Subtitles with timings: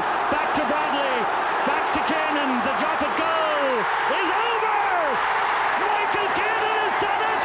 [0.00, 1.16] Back to Bradley.
[1.66, 2.62] Back to Kiernan.
[2.64, 3.82] The drop at goal
[4.18, 4.78] is over.
[5.82, 7.44] Michael Kiernan has done it.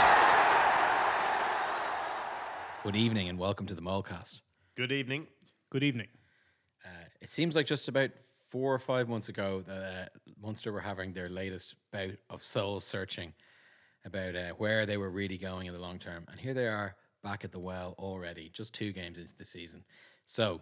[2.84, 4.42] Good evening and welcome to the Molecast.
[4.76, 5.28] Good evening.
[5.72, 6.08] Good evening.
[7.24, 8.10] It seems like just about
[8.50, 12.82] four or five months ago that uh, Munster were having their latest bout of soul
[12.82, 13.34] searching
[14.04, 16.26] about uh, where they were really going in the long term.
[16.30, 19.86] And here they are back at the well already, just two games into the season.
[20.26, 20.62] So,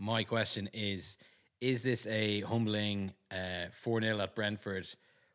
[0.00, 1.18] my question is
[1.60, 3.12] Is this a humbling
[3.72, 4.88] 4 0 at Brentford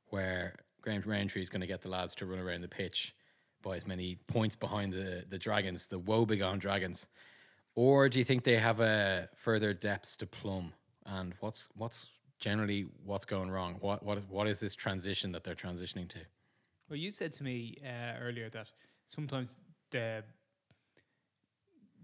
[0.09, 3.15] where Graham Rowntree is going to get the lads to run around the pitch
[3.61, 7.07] by as many points behind the, the Dragons, the woebegone Dragons?
[7.75, 10.73] Or do you think they have a further depths to plumb?
[11.05, 12.07] And what's what's
[12.39, 13.77] generally what's going wrong?
[13.79, 16.19] What what is, what is this transition that they're transitioning to?
[16.89, 18.71] Well, you said to me uh, earlier that
[19.07, 19.59] sometimes
[19.91, 20.23] the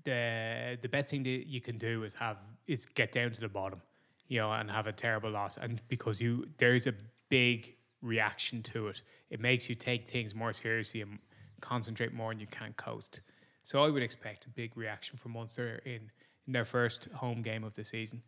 [0.04, 3.50] the the best thing that you can do is have is get down to the
[3.50, 3.82] bottom,
[4.28, 6.94] you know, and have a terrible loss, and because you there is a
[7.30, 11.20] big reaction to it, it makes you take things more seriously and
[11.62, 13.22] concentrate more, and you can't coast.
[13.64, 16.10] So I would expect a big reaction from Munster in,
[16.48, 18.22] in their first home game of the season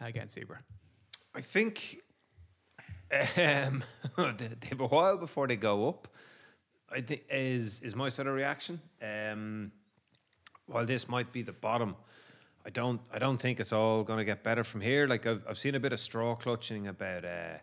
[0.00, 0.58] against Zebre.
[1.34, 1.98] I think
[3.12, 3.84] um,
[4.16, 6.08] they have a while before they go up.
[6.90, 8.80] I think is is my sort of reaction.
[9.02, 9.72] Um,
[10.68, 11.96] while this might be the bottom,
[12.64, 15.06] I don't I don't think it's all going to get better from here.
[15.06, 17.58] Like I've I've seen a bit of straw clutching about uh,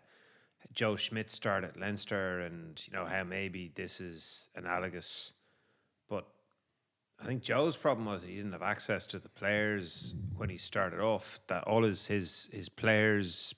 [0.72, 5.32] Joe Schmidt start at Leinster, and you know how maybe this is analogous,
[6.08, 6.26] but
[7.20, 11.00] I think Joe's problem was he didn't have access to the players when he started
[11.00, 11.40] off.
[11.46, 13.54] That all his his his players,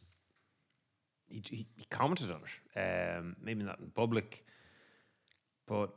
[1.26, 3.16] he he, commented on it.
[3.16, 4.44] Um, maybe not in public,
[5.66, 5.90] but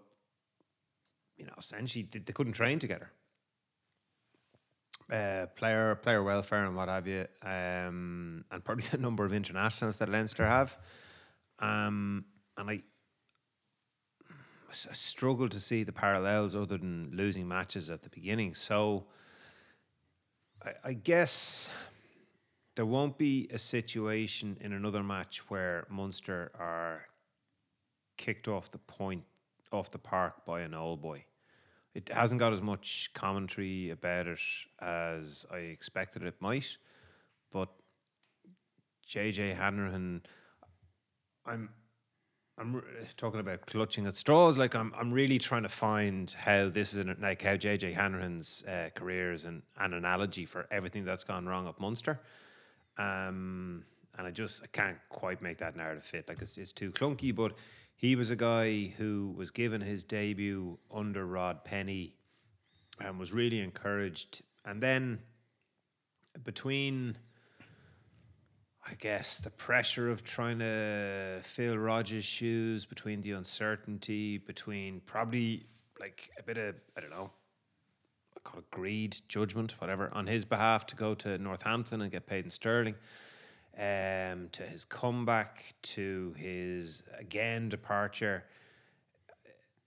[1.36, 3.12] you know, essentially they couldn't train together.
[5.12, 9.98] Uh, player player welfare and what have you, um, and probably the number of internationals
[9.98, 10.78] that Leinster have,
[11.60, 12.24] um,
[12.58, 12.82] and I
[14.70, 18.54] I struggle to see the parallels other than losing matches at the beginning.
[18.54, 19.04] So
[20.64, 21.68] I, I guess
[22.76, 27.02] there won't be a situation in another match where Munster are
[28.18, 29.24] kicked off the point
[29.74, 31.26] off the park by an old boy.
[31.94, 34.40] It hasn't got as much commentary about it
[34.80, 36.78] as I expected it might,
[37.52, 37.70] but
[39.08, 40.22] JJ Hanrahan,
[41.46, 41.70] I'm
[42.58, 42.84] I'm
[43.18, 44.58] talking about clutching at straws.
[44.58, 48.64] Like I'm, I'm really trying to find how this is an, like how JJ Hanrahan's
[48.66, 52.20] uh, career is an, an analogy for everything that's gone wrong at Munster.
[52.98, 53.84] Um,
[54.18, 56.28] and I just I can't quite make that narrative fit.
[56.28, 57.34] Like it's, it's too clunky.
[57.34, 57.54] But
[58.02, 62.16] he was a guy who was given his debut under Rob Penney
[63.00, 64.42] and was really encouraged.
[64.66, 65.20] And then
[66.44, 67.16] between
[68.88, 75.68] I guess the pressure of trying to fill Rogers' shoes between the uncertainty, between probably
[76.00, 77.30] like a bit of I don't know,
[78.36, 82.26] I call it greed, judgment, whatever, on his behalf to go to Northampton and get
[82.26, 82.96] paid in sterling.
[83.78, 88.44] Um, to his comeback, to his again departure,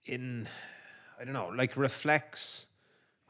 [0.07, 0.49] in
[1.21, 2.69] I don't know, like reflects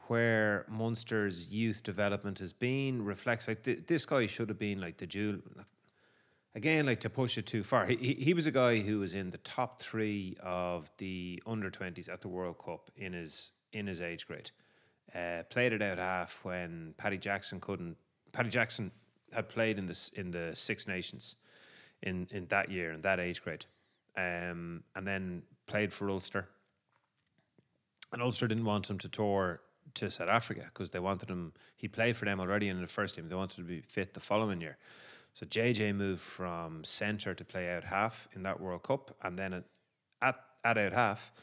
[0.07, 3.03] where Munster's youth development has been.
[3.03, 5.39] Reflects like th- this guy should have been like the jewel.
[6.55, 7.85] Again, like to push it too far.
[7.85, 12.07] He, he was a guy who was in the top three of the under twenties
[12.07, 14.51] at the World Cup in his in his age grade.
[15.13, 17.97] Uh, played it out half when Paddy Jackson couldn't.
[18.31, 18.91] Paddy Jackson
[19.35, 21.35] had played in this in the Six Nations
[22.01, 23.65] in in that year in that age grade,
[24.17, 26.47] um, and then played for Ulster.
[28.13, 29.61] And Ulster didn't want him to tour
[29.95, 31.53] to South Africa because they wanted him.
[31.75, 33.27] He played for them already in the first team.
[33.29, 34.77] They wanted to be fit the following year.
[35.33, 39.53] So JJ moved from centre to play out half in that World Cup, and then
[39.53, 39.63] at
[40.21, 41.33] at, at out half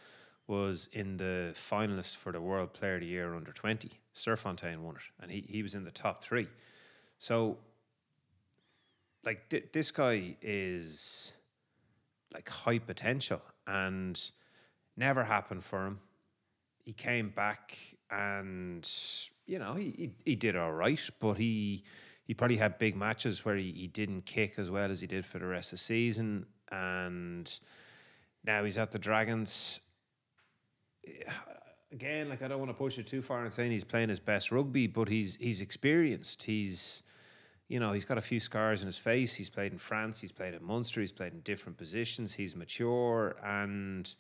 [0.47, 4.01] was in the finalists for the World Player of the Year under twenty.
[4.13, 6.49] Sir Fontaine won it, and he he was in the top three.
[7.19, 7.59] So,
[9.25, 11.33] like th- this guy is
[12.33, 14.21] like high potential, and
[14.97, 16.01] never happened for him
[16.85, 17.79] he came back
[18.11, 18.89] and
[19.47, 21.85] you know he he, he did all right, but he
[22.25, 25.25] he probably had big matches where he, he didn't kick as well as he did
[25.25, 27.61] for the rest of the season, and
[28.45, 29.81] now he's at the Dragons.
[31.93, 34.19] Again, like I don't want to push it too far and saying he's playing his
[34.19, 36.45] best rugby, but he's he's experienced.
[36.45, 37.03] He's
[37.73, 39.35] you know, he's got a few scars in his face.
[39.35, 43.35] He's played in France, he's played in Munster, he's played in different positions, he's mature
[43.43, 44.15] and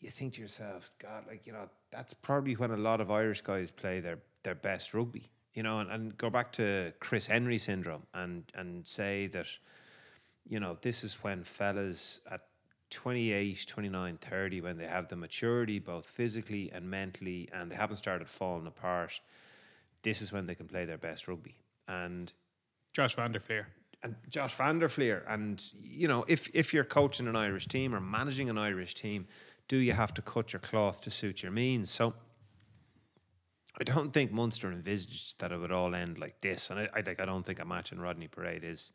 [0.00, 3.40] you think to yourself, God, like, you know, that's probably when a lot of Irish
[3.40, 5.30] guys play their their best rugby.
[5.54, 9.48] You know, and, and go back to Chris Henry syndrome and and say that,
[10.44, 12.42] you know, this is when fellas at
[12.90, 17.96] 28, 29, 30, when they have the maturity, both physically and mentally, and they haven't
[17.96, 19.20] started falling apart,
[20.02, 21.56] this is when they can play their best rugby.
[21.88, 22.30] And
[22.94, 23.66] Josh Van der Flier.
[24.02, 25.24] and Josh Van der Flier.
[25.28, 29.26] And you know, if if you're coaching an Irish team or managing an Irish team,
[29.66, 31.90] do you have to cut your cloth to suit your means?
[31.90, 32.14] So
[33.80, 36.70] I don't think Munster envisaged that it would all end like this.
[36.70, 38.92] And I, I like I don't think a match in Rodney Parade is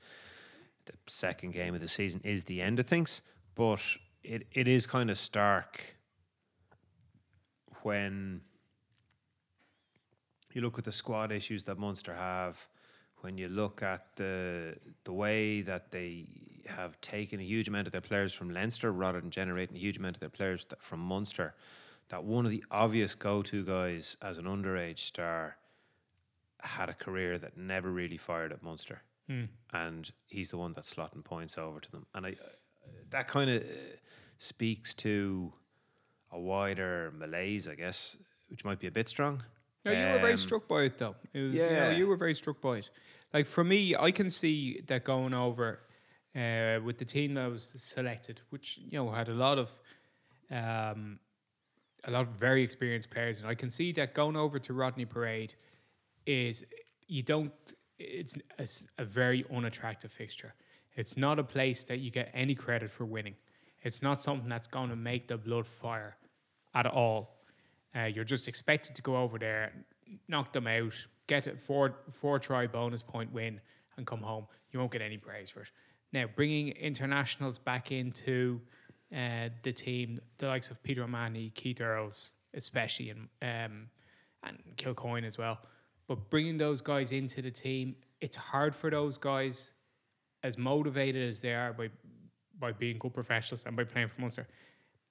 [0.85, 3.21] the second game of the season is the end of things.
[3.55, 3.81] But
[4.23, 5.97] it, it is kind of stark
[7.81, 8.41] when
[10.53, 12.67] you look at the squad issues that Munster have,
[13.21, 16.25] when you look at the the way that they
[16.66, 19.98] have taken a huge amount of their players from Leinster rather than generating a huge
[19.98, 21.56] amount of their players that, from Munster,
[22.10, 25.57] that one of the obvious go-to guys as an underage star
[26.62, 29.45] had a career that never really fired at Munster, hmm.
[29.74, 32.36] and he's the one that's slotting points over to them, and I
[33.12, 33.66] that kind of uh,
[34.38, 35.54] speaks to
[36.31, 38.18] a wider malaise, I guess,
[38.50, 39.42] which might be a bit strong.
[39.85, 41.15] No, you were very Um, struck by it, though.
[41.33, 41.69] It was, yeah.
[41.69, 42.89] you, know, you were very struck by it.
[43.33, 45.79] Like for me, I can see that going over
[46.35, 49.69] uh, with the team that was selected, which you know had a lot of,
[50.51, 51.19] um,
[52.05, 55.05] a lot of very experienced players, and I can see that going over to Rodney
[55.05, 55.53] Parade
[56.25, 56.65] is
[57.07, 57.53] you don't.
[57.99, 58.37] It's
[58.97, 60.53] a very unattractive fixture.
[60.95, 63.35] It's not a place that you get any credit for winning.
[63.83, 66.17] It's not something that's going to make the blood fire
[66.73, 67.38] at all.
[67.95, 69.74] Uh, you're just expected to go over there,
[70.27, 70.94] knock them out,
[71.27, 73.59] get a four four try bonus point win,
[73.97, 74.45] and come home.
[74.71, 75.71] You won't get any praise for it.
[76.13, 78.62] Now, bringing internationals back into
[79.15, 83.88] uh, the team, the likes of Peter O'Mahony, Keith Earls, especially, and um,
[84.44, 85.59] and Kilcoyne as well.
[86.07, 89.74] But bringing those guys into the team, it's hard for those guys,
[90.44, 91.89] as motivated as they are by
[92.59, 94.47] by being good professionals and by playing for Munster.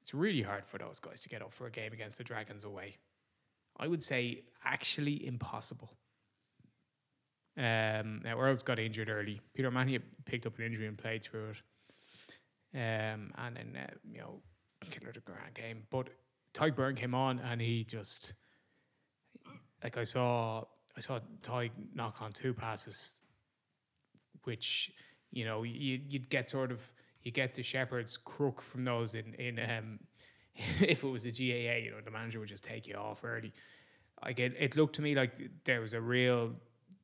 [0.09, 2.65] It's really hard for those guys to get up for a game against the Dragons
[2.65, 2.97] away.
[3.77, 5.91] I would say actually impossible.
[7.59, 9.43] Um, now Earls got injured early.
[9.53, 11.63] Peter Manny picked up an injury and played through it.
[12.75, 14.41] Um, and then uh, you know,
[14.81, 15.83] killer the grand game.
[15.91, 16.09] But
[16.55, 18.33] Tadhg Beirne came on and he just
[19.85, 20.65] like I saw
[20.97, 23.21] I saw Tadhg knock on two passes,
[24.45, 24.91] which
[25.33, 26.91] you know you you'd get sort of
[27.23, 29.99] you get the Shepherd's crook from those in in um
[30.81, 33.53] if it was a GAA, you know, the manager would just take you off early.
[34.25, 36.53] Like it, it looked to me like there was a real.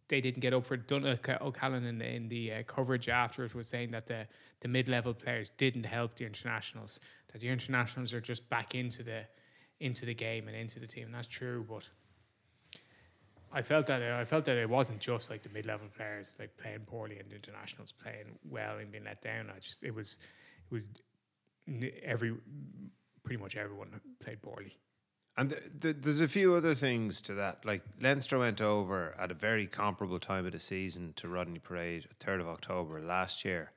[0.08, 0.86] They didn't get up for it.
[0.86, 4.26] Donncha O'Callaghan in the, in the uh, coverage after it was saying that the,
[4.60, 7.00] the mid level players didn't help the internationals.
[7.32, 9.22] That the internationals are just back into the
[9.80, 11.06] into the game and into the team.
[11.06, 11.88] And that's true, but
[13.54, 16.56] I felt that I felt that it wasn't just like the mid level players like
[16.56, 19.50] playing poorly and the internationals playing well and being let down.
[19.54, 20.18] I just it was
[20.70, 20.90] it was
[22.02, 22.34] every
[23.22, 24.76] pretty much everyone played poorly.
[25.36, 27.64] And th- th- there's a few other things to that.
[27.64, 32.08] Like Leinster went over at a very comparable time of the season to Rodney Parade,
[32.20, 33.72] 3rd of October last year,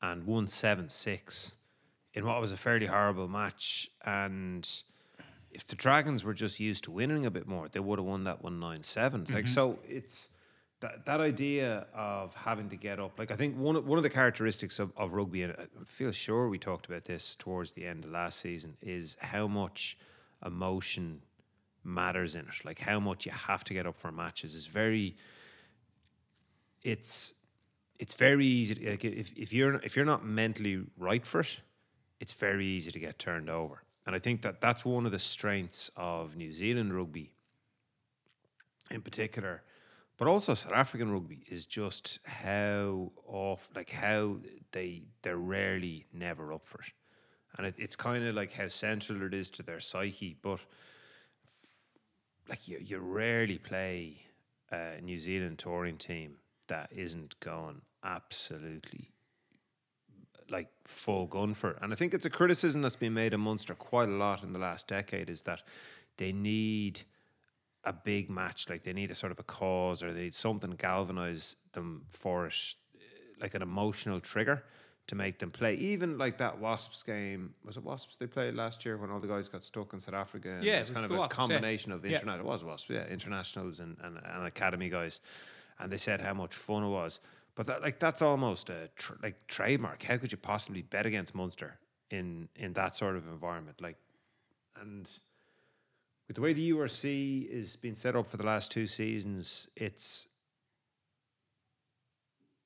[0.00, 1.52] and won 7 6
[2.14, 3.90] in what was a fairly horrible match.
[4.04, 4.68] And
[5.50, 8.24] if the Dragons were just used to winning a bit more, they would have won
[8.24, 9.20] that one nine seven.
[9.20, 9.34] 9 7.
[9.34, 9.54] Like, mm-hmm.
[9.54, 10.28] so it's
[10.80, 13.18] that, that idea of having to get up.
[13.18, 16.12] Like, I think one of, one of the characteristics of, of rugby, and I feel
[16.12, 19.98] sure we talked about this towards the end of last season, is how much
[20.44, 21.20] emotion
[21.84, 22.64] matters in it.
[22.64, 25.16] Like how much you have to get up for matches is very.
[26.82, 27.34] It's
[27.98, 28.74] it's very easy.
[28.76, 31.60] To, like if if you're if you're not mentally right for it,
[32.20, 33.82] it's very easy to get turned over.
[34.06, 37.32] And I think that that's one of the strengths of New Zealand rugby,
[38.90, 39.62] in particular,
[40.16, 44.36] but also South African rugby is just how off, like how
[44.72, 46.92] they they're rarely never up for it,
[47.56, 50.36] and it, it's kind of like how central it is to their psyche.
[50.40, 50.60] But
[52.48, 54.16] like you, you rarely play
[54.72, 56.36] a New Zealand touring team
[56.68, 59.12] that isn't going absolutely
[60.50, 61.70] like full gun for.
[61.70, 61.78] it.
[61.82, 64.52] And I think it's a criticism that's been made of Munster quite a lot in
[64.52, 65.62] the last decade is that
[66.16, 67.02] they need
[67.84, 68.68] a big match.
[68.68, 72.04] Like they need a sort of a cause or they need something to galvanize them
[72.12, 72.74] for it,
[73.40, 74.64] like an emotional trigger
[75.06, 75.74] to make them play.
[75.74, 79.26] Even like that Wasps game, was it Wasps they played last year when all the
[79.26, 80.50] guys got stuck in South Africa?
[80.50, 81.36] And Yeah, it was kind of a Wasps, yeah.
[81.36, 82.18] combination of Yeah.
[82.18, 82.46] international.
[82.46, 85.20] It was Wasps, yeah, internationals and, and, and academy guys,
[85.78, 87.18] and they said how much fun it was.
[87.54, 90.02] But that like that's almost a tr- like trademark.
[90.02, 91.78] How could you possibly bet against Munster
[92.10, 93.80] in in that sort of environment?
[93.80, 93.96] Like,
[94.80, 95.10] and
[96.28, 100.28] with the way the URC is being set up for the last two seasons, it's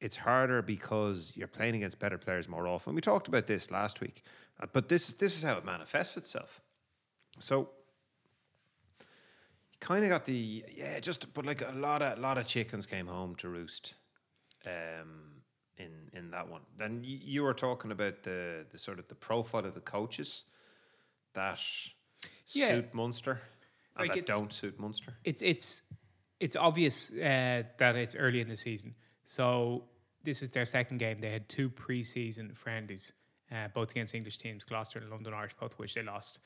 [0.00, 2.94] it's harder because you're playing against better players more often.
[2.94, 4.22] We talked about this last week,
[4.60, 6.60] uh, but this this is how it manifests itself.
[7.38, 7.70] So
[9.00, 12.84] you kind of got the yeah, just but like a lot of lot of chickens
[12.84, 13.94] came home to roost.
[14.66, 15.42] Um,
[15.76, 19.14] in in that one, then you, you were talking about the the sort of the
[19.14, 20.44] profile of the coaches
[21.32, 21.58] that
[22.48, 22.68] Yeah.
[22.68, 23.40] suit Munster
[23.96, 25.14] and Like that don't suit Munster.
[25.24, 25.82] it's it's
[26.40, 28.94] it's obvious uh, that it's early in the season.
[29.24, 29.84] So
[30.22, 31.20] this is their second game.
[31.20, 33.12] They had two preseason friendlies,
[33.50, 36.40] uh, both against English teams, Gloucester and London Irish, both of which they lost.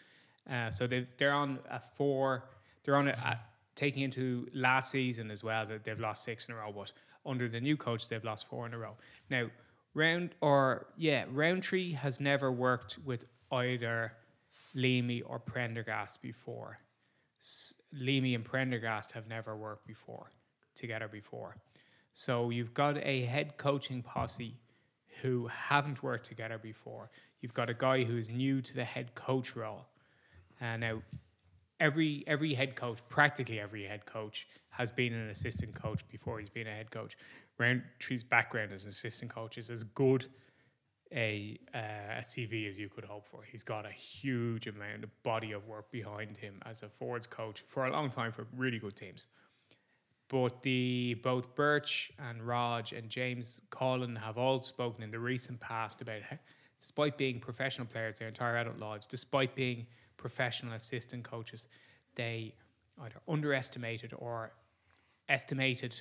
[0.48, 2.48] Uh, so they they're on a four.
[2.82, 3.38] They're on a, a
[3.74, 5.66] taking into last season as well.
[5.66, 6.92] That they've lost six in a row, but
[7.28, 8.96] under the new coach, they've lost four in a row.
[9.30, 9.48] Now
[9.94, 14.12] round or yeah, Rowntree has never worked with either
[14.74, 16.78] Leamy or Prendergast before.
[17.40, 20.30] S- Leamy and Prendergast have never worked before
[20.74, 21.56] together before.
[22.14, 24.54] So you've got a head coaching posse
[25.22, 27.10] who haven't worked together before.
[27.40, 29.86] You've got a guy who's new to the head coach role.
[30.60, 31.02] And now
[31.80, 36.50] every every head coach, practically every head coach, has been an assistant coach before he's
[36.50, 37.16] been a head coach.
[37.58, 40.26] Rowntree's background as an assistant coach is as good
[41.12, 43.42] a, uh, a CV as you could hope for.
[43.42, 47.64] He's got a huge amount of body of work behind him as a forwards coach
[47.66, 49.28] for a long time for really good teams.
[50.28, 55.58] But the both Birch and Raj and James Collin have all spoken in the recent
[55.58, 56.36] past about how,
[56.78, 59.86] despite being professional players their entire adult lives, despite being
[60.18, 61.66] professional assistant coaches,
[62.14, 62.54] they
[63.00, 64.52] either underestimated or
[65.30, 65.96] estimated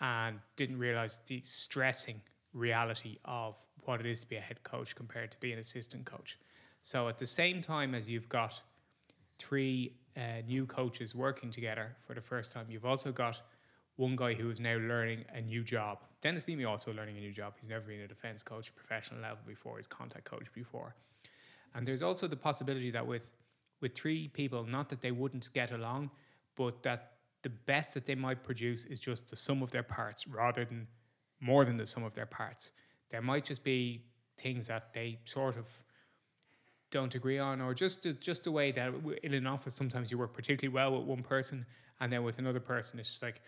[0.00, 2.20] and didn't realize the stressing
[2.52, 6.04] reality of what it is to be a head coach compared to being an assistant
[6.04, 6.38] coach.
[6.82, 8.60] So at the same time as you've got
[9.38, 13.40] three uh, new coaches working together for the first time, you've also got
[13.96, 15.98] one guy who is now learning a new job.
[16.20, 17.54] Denis Leamy also learning a new job.
[17.60, 19.76] He's never been a defence coach at a professional level before.
[19.76, 20.94] He's contact coach before.
[21.74, 23.30] And there's also the possibility that with
[23.80, 26.10] with three people, not that they wouldn't get along,
[26.56, 30.28] but that the best that they might produce is just the sum of their parts
[30.28, 30.86] rather than
[31.40, 32.70] more than the sum of their parts.
[33.10, 34.04] There might just be
[34.38, 35.66] things that they sort of
[36.90, 40.32] don't agree on, or just just the way that in an office sometimes you work
[40.32, 41.66] particularly well with one person,
[42.00, 43.40] and then with another person it's just like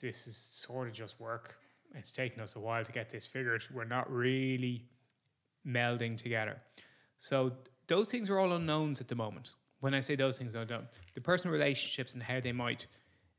[0.00, 1.58] this is sort of just work.
[1.94, 3.62] It's taken us a while to get this figured.
[3.72, 4.84] We're not really
[5.66, 6.56] melding together.
[7.20, 7.52] So
[7.86, 9.54] those things are all unknowns at the moment.
[9.80, 10.86] When I say those things, I don't.
[11.14, 12.86] The personal relationships and how they might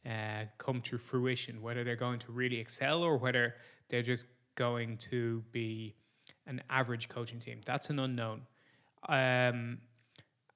[0.06, 3.56] uh, come to fruition, whether they're going to really excel or whether
[3.90, 5.96] they're just going to be
[6.48, 8.42] an average coaching team, that's an unknown.
[9.10, 9.80] Um,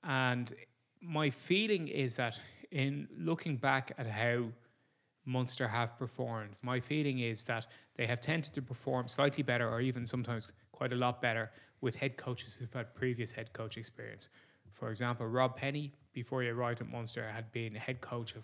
[0.04, 0.54] and
[1.02, 2.40] my feeling is that
[2.72, 4.46] in looking back at how
[5.26, 6.56] Munster have performed.
[6.62, 7.66] My feeling is that
[7.96, 11.52] they have tended to perform slightly better, or even sometimes quite a lot better,
[11.86, 14.30] with head coaches who've had previous head coach experience.
[14.74, 18.44] For example, Rob Penney, before he arrived at Munster, had been head coach of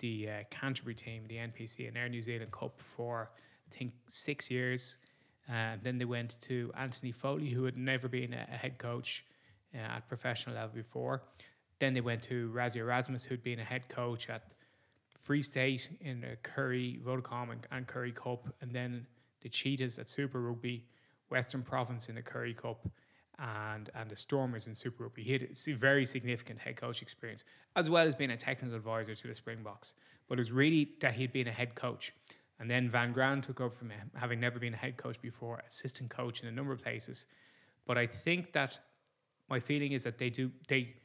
[0.00, 3.30] the uh, Canterbury team, the NPC and Air New Zealand Cup for
[3.68, 4.98] I think six years.
[5.48, 9.24] And then they went to Anthony Foley, who had never been a, a head coach
[9.74, 11.22] uh, at professional level before.
[11.78, 14.42] Then they went to Rassie Erasmus, who'd been a head coach at
[15.18, 19.06] Free State in the Currie, Vodacom and, and Currie Cup, and then
[19.40, 20.84] the Cheetahs at Super Rugby,
[21.30, 22.88] Western Province in the Currie Cup,
[23.38, 25.22] and and the Stormers in Super Rugby.
[25.22, 27.44] He had a very significant head coach experience,
[27.76, 29.94] as well as being a technical advisor to the Springboks.
[30.28, 32.12] But it was really that he'd been a head coach.
[32.60, 35.62] And then Van Graan took over from him, having never been a head coach before,
[35.66, 37.26] assistant coach in a number of places.
[37.86, 38.80] But I think that
[39.48, 40.96] my feeling is that they do they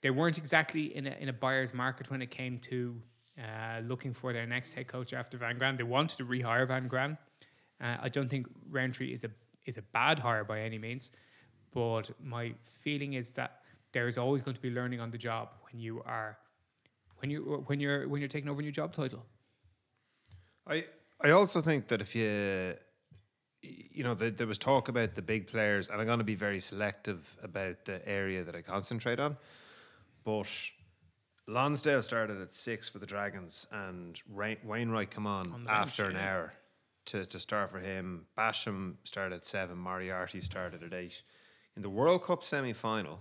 [0.00, 3.00] they weren't exactly in a, in a buyer's market when it came to
[3.38, 5.76] uh, looking for their next head coach after Van Graan.
[5.76, 7.16] They wanted to rehire Van Graan.
[7.80, 9.30] Uh, I don't think Rowntree is a
[9.68, 11.12] is a bad hire by any means,
[11.74, 13.60] but my feeling is that
[13.92, 16.38] there is always going to be learning on the job when you are
[17.18, 19.24] when you when you're when you're taking over a new job title.
[20.66, 20.86] I
[21.20, 22.74] I also think that if you
[23.60, 26.34] you know there, there was talk about the big players, and I'm going to be
[26.48, 29.36] very selective about the area that I concentrate on.
[30.24, 30.48] But
[31.46, 36.14] Lonsdale started at six for the Dragons, and Ray- Wainwright come on, On after bench,
[36.14, 36.32] an yeah.
[36.32, 36.52] hour
[37.08, 38.26] to, to start for him.
[38.36, 41.22] Basham started at seven, Moriarty started at eight.
[41.76, 43.20] In the World Cup semi final,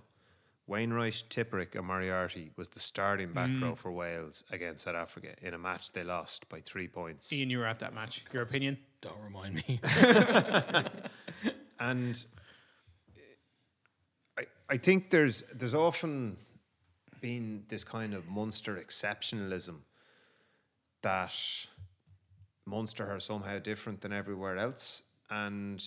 [0.68, 3.62] Wainwright, Tipuric, and Moriarty was the starting back Mm.
[3.64, 7.32] row for Wales against South Africa in a match they lost by three points.
[7.32, 8.26] Ian, you were at that match.
[8.34, 8.78] Your opinion?
[9.02, 9.80] Don't remind me.
[11.80, 12.26] And
[14.38, 16.38] I, I think there's there's often
[17.22, 19.82] been this kind of monster exceptionalism
[21.04, 21.34] that
[22.68, 25.02] Munster are somehow different than everywhere else.
[25.30, 25.84] And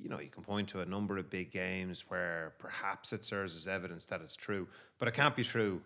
[0.00, 3.54] you know, you can point to a number of big games where perhaps it serves
[3.54, 4.66] as evidence that it's true,
[4.98, 5.82] but it can't be true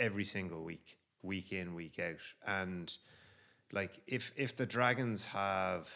[0.00, 2.20] every single week, week in, week out.
[2.46, 2.92] And
[3.72, 5.88] like if if the Dragons have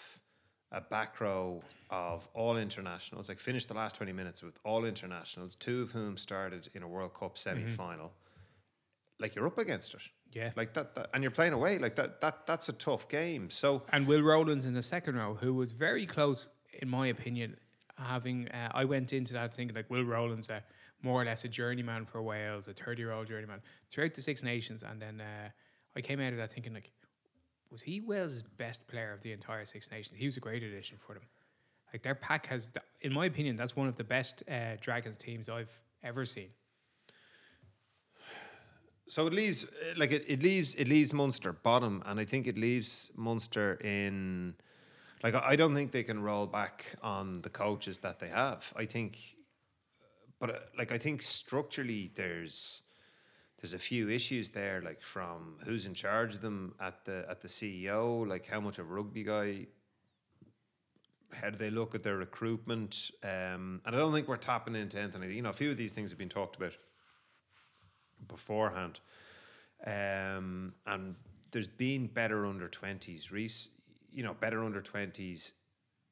[0.71, 5.57] a back row of all internationals, like finished the last 20 minutes with all internationals,
[5.57, 7.61] two of whom started in a World Cup mm-hmm.
[7.61, 8.13] semi final,
[9.19, 10.03] like you're up against it.
[10.33, 10.51] Yeah.
[10.57, 11.79] Like that, that and you're playing away.
[11.79, 13.51] Like that that that's a tough game.
[13.51, 17.57] So And Will Rowlands in the second row, who was very close, in my opinion,
[17.97, 18.49] having.
[18.49, 20.61] Uh, I went into that thinking like Will Rowlands, uh,
[21.03, 24.43] more or less a journeyman for Wales, a 30 year old journeyman throughout the Six
[24.43, 24.83] Nations.
[24.83, 25.49] And then uh,
[25.97, 26.91] I came out of that thinking like,
[27.71, 30.19] was he Wales' best player of the entire Six Nations?
[30.19, 31.25] He was a great addition for them.
[31.93, 32.71] Like their pack has,
[33.01, 36.49] in my opinion, that's one of the best uh, Dragons teams I've ever seen.
[39.09, 42.59] So it leaves like it, it leaves it leaves Munster bottom, and I think it
[42.59, 44.55] leaves Munster in
[45.23, 48.71] like I don't think they can roll back on the coaches that they have.
[48.77, 49.19] I think,
[50.39, 52.83] but uh, like I think structurally there's
[53.61, 57.41] there's a few issues there, like from who's in charge of them at the at
[57.41, 59.67] the CEO, like how much of a rugby guy.
[61.35, 63.11] How do they look at their recruitment?
[63.23, 65.31] Um, and I don't think we're tapping into anything.
[65.31, 66.75] You know, a few of these things have been talked about
[68.27, 69.01] beforehand.
[69.87, 71.15] Um, and
[71.53, 73.71] there's been better under 20s, Reese,
[74.13, 75.53] you know, better under 20s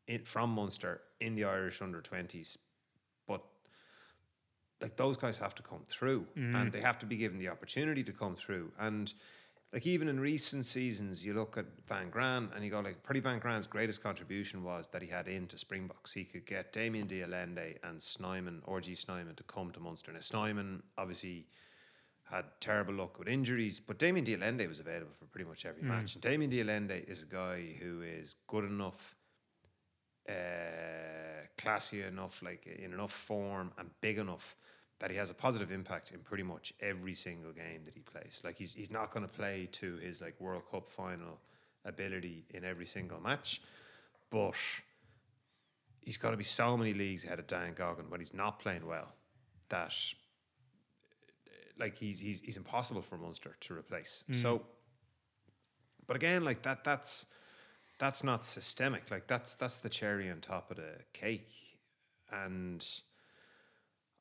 [0.06, 2.56] in, from Munster in the Irish under 20s.
[3.26, 3.42] But
[4.80, 8.04] like those guys have to come through and they have to be given the opportunity
[8.04, 8.70] to come through.
[8.78, 9.12] And
[9.72, 13.20] like even in recent seasons, you look at Van Graan and you go like, Pretty
[13.20, 16.12] Van Graan's greatest contribution was that he had into Springboks.
[16.12, 20.12] He could get Damian de Allende and Snyman, RG Snyman, to come to Munster.
[20.12, 21.46] Now Snyman obviously
[22.30, 25.82] had terrible luck with injuries, but Damian de Allende was available for pretty much every
[25.82, 26.14] match.
[26.14, 29.16] And Damian de Allende is a guy who is good enough,
[30.28, 30.32] uh,
[31.56, 34.56] classy enough, like in enough form and big enough
[34.98, 38.42] that he has a positive impact in pretty much every single game that he plays.
[38.44, 41.38] Like he's he's not going to play to his like World Cup final
[41.84, 43.60] ability in every single match,
[44.30, 44.56] but
[46.00, 48.86] he's got to be so many leagues ahead of Dan Goggin when he's not playing
[48.86, 49.12] well
[49.68, 49.92] that
[51.78, 54.24] like he's he's he's impossible for Munster to replace.
[54.32, 54.62] So,
[56.06, 57.26] but again, like that that's
[57.98, 59.10] that's not systemic.
[59.10, 61.52] Like that's that's the cherry on top of the cake,
[62.30, 62.86] and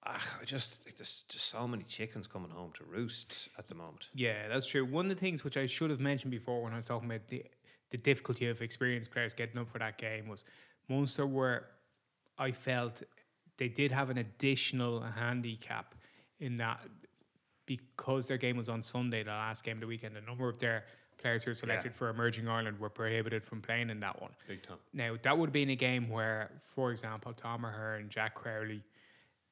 [0.05, 3.75] ah, I just like there's just so many chickens coming home to roost at the
[3.75, 4.09] moment.
[4.13, 4.85] Yeah, that's true.
[4.85, 7.27] One of the things which I should have mentioned before when I was talking about
[7.27, 7.43] the
[7.91, 10.43] the difficulty of experienced players getting up for that game was
[10.89, 11.65] Munster were,
[12.37, 13.03] I felt,
[13.57, 15.95] they did have an additional handicap
[16.39, 16.79] in that
[17.65, 20.57] because their game was on Sunday, the last game of the weekend, a number of
[20.57, 20.85] their
[21.17, 24.31] players who were selected for Emerging Ireland were prohibited from playing in that one.
[24.47, 24.77] Big time.
[24.93, 28.83] Now that would have been a game where, for example, Tom Ahern, and Jack Crowley,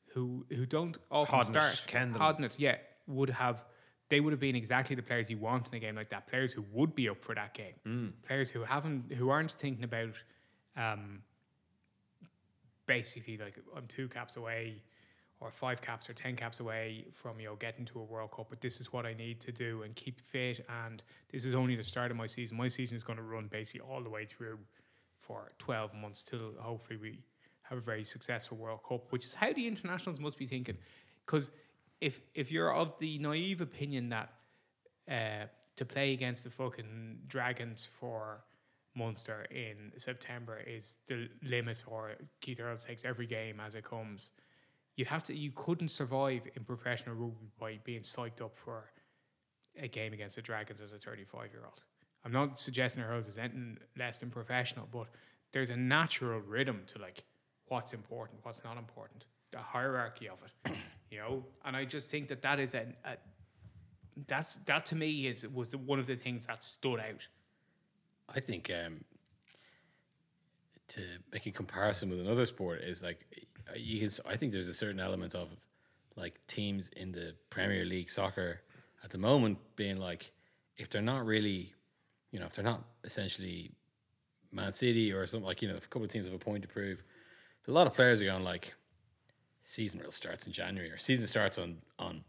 [0.08, 2.22] who who don't often Hodnett, start, Kendall.
[2.22, 3.64] Hodnett, yeah, would have
[4.10, 6.28] they would have been exactly the players you want in a game like that.
[6.28, 8.14] Players who would be up for that game.
[8.28, 10.22] Players who haven't who aren't thinking about
[10.78, 11.24] um,
[12.86, 14.84] basically like I'm two caps away
[15.44, 18.48] or five caps or ten caps away from you know getting to a World Cup,
[18.50, 20.66] but this is what I need to do and keep fit.
[20.84, 22.56] And this is only the start of my season.
[22.58, 24.58] My season is going to run basically all the way through
[25.20, 27.20] for twelve months till hopefully we
[27.64, 30.78] have a very successful World Cup, which is how the internationals must be thinking.
[31.26, 31.52] Because
[32.00, 34.30] if if you're of the naive opinion that
[35.12, 38.46] uh, to play against the fucking Dragons for
[38.96, 44.32] Munster in September is the limit, or Keith Earls takes every game as it comes.
[44.96, 45.36] You'd have to.
[45.36, 48.92] You couldn't survive in professional rugby by being psyched up for
[49.80, 51.84] a game against the Dragons as a 35 year old.
[52.26, 55.08] I'm not suggesting Earls is anything less than professional, but
[55.52, 57.24] there's a natural rhythm to like
[57.68, 60.74] what's important, what's not important, the hierarchy of it,
[61.12, 61.44] you know.
[61.66, 63.18] And I just think that that is a, a
[64.28, 67.28] that's that to me is was the, one of the things that stood out.
[68.34, 69.04] I think um,
[70.90, 71.02] to
[71.32, 73.26] make a comparison with another sport is like
[73.76, 74.10] you can.
[74.28, 75.50] I think there's a certain element of
[76.16, 78.62] like teams in the Premier League soccer
[79.04, 80.32] at the moment being like,
[80.78, 81.74] if they're not really,
[82.32, 83.72] you know, if they're not essentially
[84.52, 86.62] Man City or something like, you know, if a couple of teams have a point
[86.62, 87.02] to prove,
[87.68, 88.74] a lot of players are going like,
[89.64, 92.24] season real starts in January or season starts on on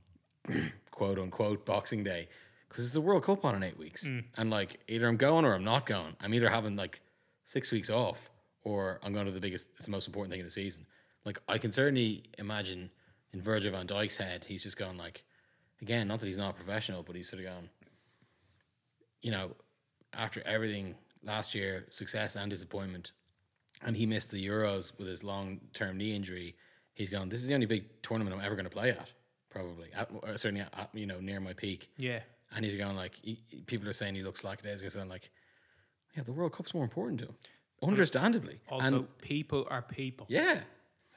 [0.91, 2.29] quote unquote Boxing Day
[2.69, 4.25] because it's the World Cup on in eight weeks, mm.
[4.37, 6.17] and like either I'm going or I'm not going.
[6.21, 7.01] I'm either having like
[7.45, 8.31] six weeks off
[8.65, 10.87] or I'm going to the biggest, it's the most important thing in the season.
[11.25, 12.91] Like I can certainly imagine
[13.33, 15.25] in Virgil van Dijk's head, he's just going like,
[15.83, 17.69] again, not that he's not a professional, but he's sort of going,
[19.23, 19.51] you know,
[20.13, 23.13] after everything last year, success and disappointment,
[23.83, 26.55] and he missed the Euros with his long term knee injury.
[26.95, 27.29] He's gone.
[27.29, 29.11] This is the only big tournament I'm ever going to play at,
[29.51, 29.89] probably.
[29.97, 31.91] At, or certainly, at, you know, near my peak.
[31.97, 32.21] Yeah.
[32.55, 35.31] And he's going like, he, people are saying he looks like days because I'm like,
[36.17, 37.35] yeah, the World Cup's more important to him,
[37.83, 38.61] understandably.
[38.69, 40.27] Also, and people are people.
[40.31, 40.61] yeah,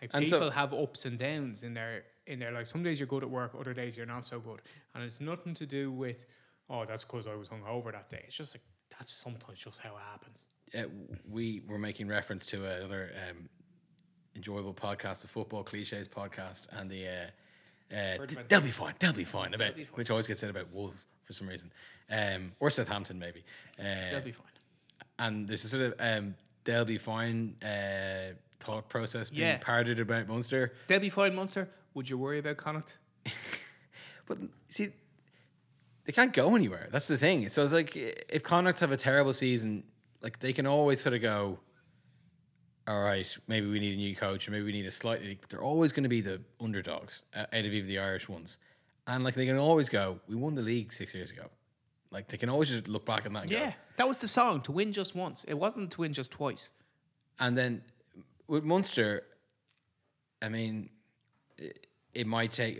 [0.01, 2.67] Like And so- people have ups and downs in their in their life.
[2.67, 4.61] Some days you're good at work, other days you're not so good,
[4.93, 6.25] and it's nothing to do with
[6.69, 8.23] oh that's because I was hungover that day.
[8.27, 8.63] It's just like
[8.97, 10.49] that's sometimes just how it happens.
[10.77, 10.83] uh,
[11.29, 13.47] we were making reference to another um,
[14.35, 19.23] enjoyable podcast, the football cliches podcast, and the uh, uh, they'll be fine, they'll be
[19.23, 19.53] fine.
[19.53, 19.95] About be fine.
[19.95, 21.71] which always gets said about Wolves for some reason,
[22.11, 23.43] um, or Southampton maybe.
[23.79, 24.45] Uh, They'll be fine.
[25.19, 29.57] and there's a sort of um, they'll be fine uh, thought process being Yeah.
[29.59, 30.73] parted about Munster.
[30.87, 31.69] They'll be fine, Munster.
[31.93, 32.97] Would you worry about Connacht?
[34.25, 34.89] But see,
[36.03, 36.89] they can't go anywhere.
[36.91, 37.47] That's the thing.
[37.49, 39.85] So it's like if Connacht have a terrible season,
[40.21, 41.59] like they can always sort of go,
[42.87, 45.39] all right, maybe we need a new coach, or maybe we need a slightly.
[45.49, 48.57] They're always going to be the underdogs uh, out of even the Irish ones,
[49.07, 51.45] and like they can always go, we won the league six years ago.
[52.11, 54.27] Like they can always just look back on that and Yeah, go, that was the
[54.27, 55.45] song to win just once.
[55.45, 56.71] It wasn't to win just twice.
[57.39, 57.81] And then
[58.47, 59.23] with Munster,
[60.41, 60.89] I mean,
[61.57, 62.79] it, it might take.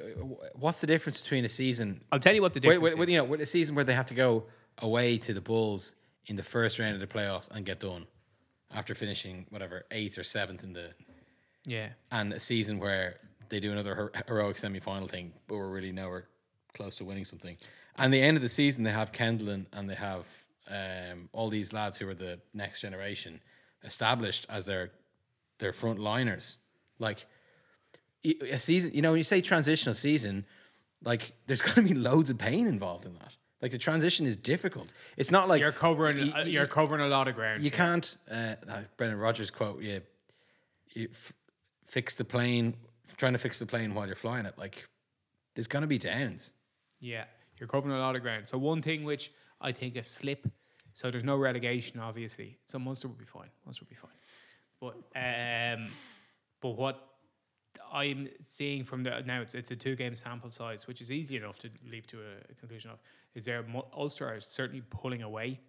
[0.56, 2.01] What's the difference between a season?
[2.12, 3.13] I'll tell you what the difference wait, wait, is.
[3.13, 4.45] you know, with a season where they have to go
[4.80, 5.95] away to the Bulls
[6.27, 8.06] in the first round of the playoffs and get done
[8.73, 10.89] after finishing whatever eighth or seventh in the,
[11.65, 13.17] yeah, and a season where
[13.49, 16.27] they do another heroic semi final thing, but we're really nowhere
[16.73, 17.58] close to winning something.
[17.95, 20.27] And the end of the season, they have Kendall and they have
[20.69, 23.39] um, all these lads who are the next generation
[23.84, 24.91] established as their
[25.60, 26.58] their front liners.
[27.00, 27.26] Like
[28.26, 30.46] a season, you know, when you say transitional season,
[31.04, 33.36] like there's going to be loads of pain involved in that.
[33.62, 34.93] Like the transition is difficult.
[35.15, 36.32] It's not like you're covering.
[36.32, 37.63] y- uh, you're covering a lot of ground.
[37.63, 38.15] you can't.
[38.30, 38.56] Uh,
[38.98, 40.02] Brendan Rodgers quote: "You,
[40.93, 41.34] you f-
[41.86, 42.76] fix the plane,
[43.17, 44.58] trying to fix the plane while you're flying it.
[44.60, 44.88] Like
[45.56, 46.54] there's going to be downs.
[47.00, 47.24] Yeah,
[47.60, 48.48] you're covering a lot of ground.
[48.48, 50.48] So one thing which I think a slip.
[50.93, 52.58] So there's no relegation, obviously.
[52.65, 53.50] So Munster will be fine.
[53.65, 54.12] Munster will be fine.
[54.80, 55.90] But um,
[56.62, 57.08] but what
[57.92, 61.38] I'm seeing from the now it's, it's a two game sample size, which is easy
[61.38, 63.00] enough to leap to a, conclusion of.
[63.34, 65.60] Is there Ulster are certainly pulling away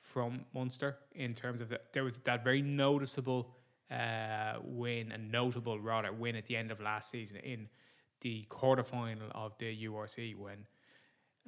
[0.00, 3.54] from Munster in terms of the, there was that very noticeable
[3.90, 7.68] uh, win, a notable rather win at the end of last season in
[8.20, 10.66] the quarterfinal of the URC when,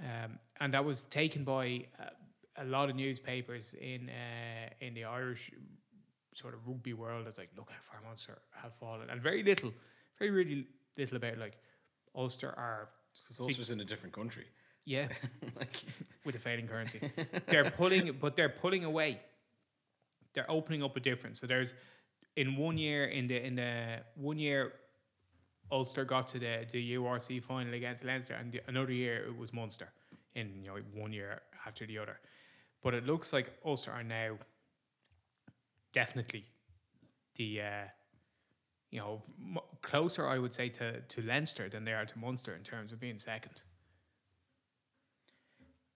[0.00, 2.06] um, and that was taken by uh,
[2.58, 5.50] a lot of newspapers in uh, in the Irish
[6.34, 9.72] sort of rugby world as like, look how far Munster have fallen, and very little,
[10.18, 10.66] very really
[10.96, 11.58] little about like
[12.14, 12.88] Ulster are
[13.22, 14.46] Because Ulster's in a different country.
[14.84, 15.08] yeah
[15.56, 15.84] like
[16.24, 17.00] with a failing currency.
[17.48, 19.20] they're pulling, but they're pulling away.
[20.34, 21.40] They're opening up a difference.
[21.40, 21.74] So there's
[22.36, 24.72] in one year in the in the one year,
[25.70, 29.52] Ulster got to the the URC final against Leinster, and the, another year it was
[29.52, 29.88] Munster.
[30.34, 32.18] In you know one year after the other,
[32.82, 34.38] but it looks like Ulster are now
[35.92, 36.44] definitely
[37.36, 37.60] the.
[37.62, 37.84] Uh,
[38.90, 42.54] you know, m- closer I would say to, to Leinster than they are to Munster
[42.54, 43.62] in terms of being second.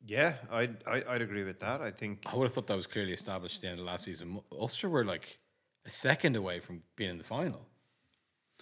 [0.06, 1.80] Yeah, I'd, I, I'd agree with that.
[1.80, 4.04] I think I would have thought that was clearly established at the end of last
[4.04, 4.40] season.
[4.52, 5.38] Ulster were like
[5.84, 7.66] a second away from being in the final,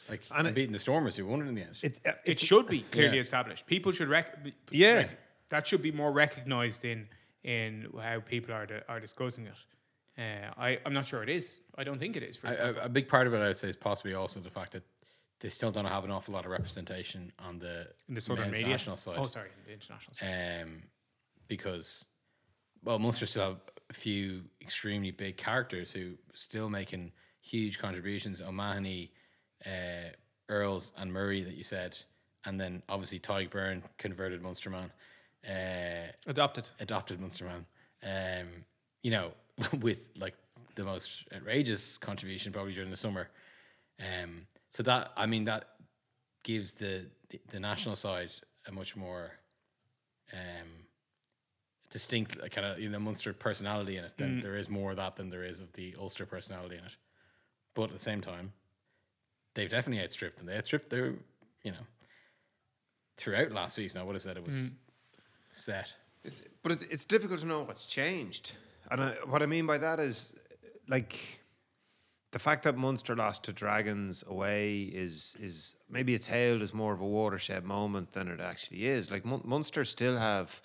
[0.08, 1.78] like And and, it- beating the Stormers who won it in the end.
[1.82, 3.20] it, uh, it should be clearly Yeah.
[3.22, 3.66] established.
[3.66, 4.38] People should rec-
[4.70, 4.96] Yeah.
[4.96, 5.18] rec-
[5.50, 7.06] that should be more recognized in
[7.44, 9.54] in how people are di- are discussing it.
[10.16, 11.58] Uh, I I'm not sure it is.
[11.76, 12.36] I don't think it is.
[12.36, 14.50] For I- a, a big part of it, I would say, is possibly also the
[14.50, 14.84] fact that
[15.40, 18.68] they still don't have an awful lot of representation on the, in the southern media.
[18.68, 19.16] national side.
[19.18, 20.62] Oh, sorry, the international side.
[20.62, 20.82] um,
[21.48, 22.06] because
[22.84, 28.40] well, Munster still have a few extremely big characters who still making huge contributions.
[28.40, 29.10] O'Mahony,
[29.66, 30.10] uh,
[30.48, 31.98] Earls, and Murray that you said,
[32.44, 34.90] and then obviously Tadhg Beirne, converted Munster man,
[35.48, 36.70] uh, Adopted.
[36.80, 37.66] adopted Munster man.
[38.02, 38.48] Um,
[39.02, 39.32] you know,
[39.80, 40.34] with like
[40.74, 43.28] the most outrageous contribution probably during the summer.
[44.00, 45.68] Um, so that I mean that
[46.42, 48.32] gives the, the the national side
[48.66, 49.32] a much more
[50.32, 50.68] um
[51.90, 54.12] distinct kind of you know Munster personality in it.
[54.16, 56.96] Then there is more of that than there is of the Ulster personality in it.
[57.74, 58.52] But at the same time,
[59.54, 60.46] they've definitely outstripped them.
[60.46, 61.14] They outstripped their
[61.62, 61.86] you know
[63.16, 64.00] throughout last season.
[64.00, 64.70] I would have said it was
[65.52, 65.94] set.
[66.24, 68.52] It's, but it's, it's difficult to know what's changed.
[68.90, 70.34] And I, what I mean by that is,
[70.88, 71.44] like,
[72.34, 76.92] the fact that Munster lost to Dragons away is is maybe it's hailed as more
[76.92, 79.08] of a watershed moment than it actually is.
[79.08, 80.60] Like Mun- Munster still have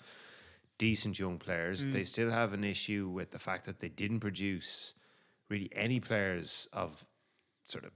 [0.78, 1.86] decent young players.
[1.86, 1.92] Mm.
[1.92, 4.94] They still have an issue with the fact that they didn't produce
[5.48, 7.04] really any players of
[7.62, 7.92] sort of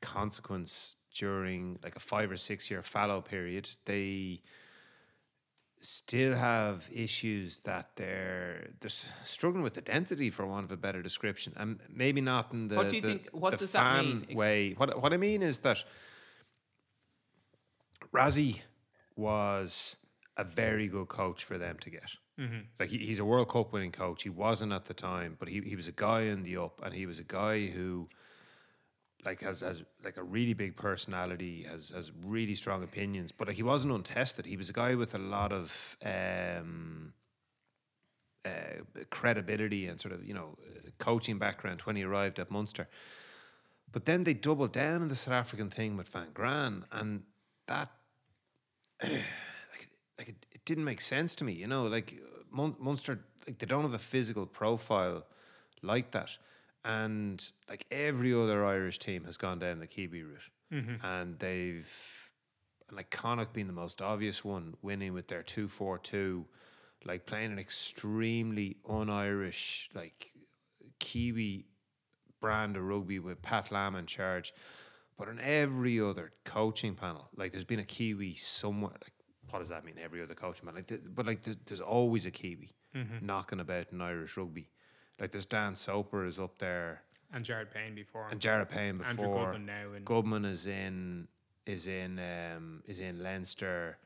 [0.00, 3.68] consequence during like a five or six year fallow period.
[3.84, 4.40] They
[5.82, 8.90] still have issues that they're they're
[9.24, 12.90] struggling with identity for want of a better description and maybe not in the What
[12.90, 14.26] do you the- think- what does that mean?
[14.34, 15.82] Way what what I mean is that
[18.12, 18.60] Rassie
[19.16, 19.96] was
[20.36, 22.10] a very good coach for them to get.
[22.38, 22.60] Mm-hmm.
[22.78, 24.22] Like he, he's a World Cup winning coach.
[24.22, 26.94] He wasn't at the time, but he, he was a guy in the up, and
[26.94, 28.08] he was a guy who
[29.24, 33.56] like has has like a really big personality, has has really strong opinions, but like
[33.56, 34.46] he wasn't untested.
[34.46, 37.12] He was a guy with a lot of um,
[38.44, 38.50] uh,
[39.10, 40.56] credibility and sort of you know
[40.98, 42.88] coaching background when he arrived at Munster.
[43.92, 47.22] But then they doubled down on the South African thing with Van Graan, and
[47.66, 47.90] that
[49.02, 51.52] like like it, it didn't make sense to me.
[51.52, 52.14] You know, like
[52.50, 55.24] Mun- Munster, like they don't have a physical profile
[55.82, 56.36] like that,
[56.84, 61.04] and like every other Irish team has gone down the Kiwi route, mm-hmm.
[61.04, 61.92] and they've
[62.92, 66.46] like Connacht being the most obvious one, winning with their two four two,
[67.04, 70.32] like playing an extremely un-Irish like
[70.98, 71.66] Kiwi
[72.40, 74.52] brand of rugby with Pat Lam in charge.
[75.18, 78.92] But on every other coaching panel, like there's been a Kiwi somewhere.
[78.92, 79.12] Like,
[79.50, 79.96] what does that mean?
[80.02, 83.26] Every other coaching panel, like, th- but like there's, there's always a Kiwi mm-hmm.
[83.26, 84.70] knocking about in Irish rugby.
[85.20, 87.02] Like there's Dan Soper is up there,
[87.32, 88.28] And Jared Payne before.
[88.30, 89.10] and Jared Payne before.
[89.10, 91.28] Andrew Goodman now in- Goodman is in
[91.66, 93.98] is in um, is in Leinster.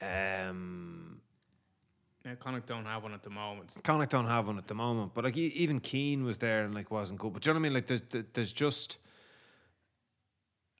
[0.00, 1.20] Um,
[2.24, 3.74] Yeah, Connacht don't have one at the moment.
[3.82, 6.90] Connacht don't have one at the moment, but like even Keane was there and like
[6.90, 7.32] wasn't good.
[7.32, 7.74] But do you know what I mean?
[7.74, 8.02] Like there's
[8.34, 8.98] there's just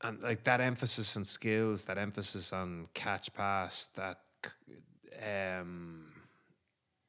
[0.02, 4.20] and like that emphasis on skills, that emphasis on catch pass, that
[5.20, 6.07] um,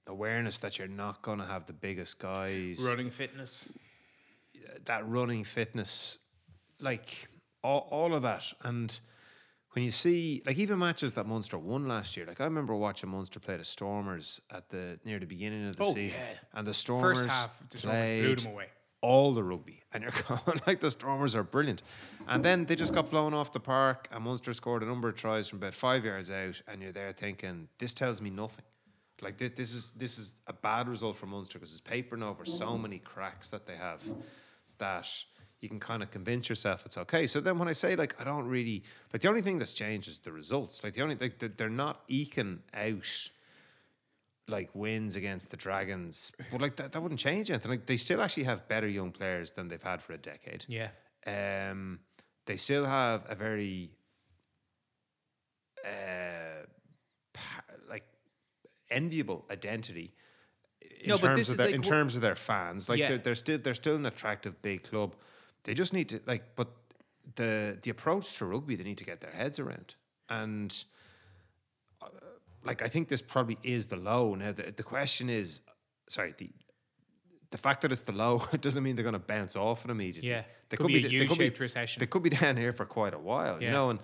[0.10, 3.72] awareness that you're not going to have the biggest guys, Running fitness.
[4.86, 6.18] that running fitness,
[6.80, 7.28] like
[7.64, 8.44] all, all of that.
[8.64, 9.00] And
[9.74, 13.10] when you see, like even matches that Munster won last year, like I remember watching
[13.10, 16.38] Munster play the Stormers at the near the beginning of the Oh, season, yeah.
[16.60, 18.66] and the Stormers First half, the Stormers blew them away.
[19.02, 21.84] all the rugby, and you're going like the Stormers are brilliant,
[22.28, 25.16] and then they just got blown off the park, and Munster scored a number of
[25.16, 28.66] tries from about five yards out, and you're there thinking this tells me nothing.
[29.22, 32.46] Like this, this is this is a bad result for Munster because it's papering over
[32.46, 34.02] so many cracks that they have
[34.78, 35.08] that
[35.62, 37.28] you can kind of convince yourself it's okay.
[37.28, 40.08] So then when I say like I don't really like the only thing that's changed
[40.08, 40.84] is the results.
[40.84, 43.30] Like the only like they're- they're not eking out
[44.48, 47.70] like wins against the Dragons, but like that, that wouldn't change anything.
[47.70, 50.66] Like they still actually have better young players than they've had for a decade.
[50.68, 50.90] Yeah.
[51.28, 52.00] Um,
[52.48, 53.92] they still have a very
[55.86, 56.49] uh,
[58.92, 60.14] enviable identity
[61.02, 62.90] in No, terms of their like in terms of their fans.
[62.90, 63.10] Like Yeah.
[63.10, 65.16] they're, they're still they're still an attractive big club.
[65.64, 66.70] They just need to like, but
[67.36, 69.94] the the approach to rugby they need to get their heads around
[70.30, 70.84] and
[72.02, 72.08] uh,
[72.64, 74.36] like I think this probably is the low.
[74.36, 75.62] Now the, the question is,
[76.08, 76.50] sorry, the
[77.52, 80.30] the fact that it's the low doesn't mean they're going to bounce off it immediately.
[80.30, 80.44] Yeah.
[80.70, 82.00] they Could be a they could be recession.
[82.00, 83.90] They could be down here for quite a while, you know.
[83.90, 84.00] And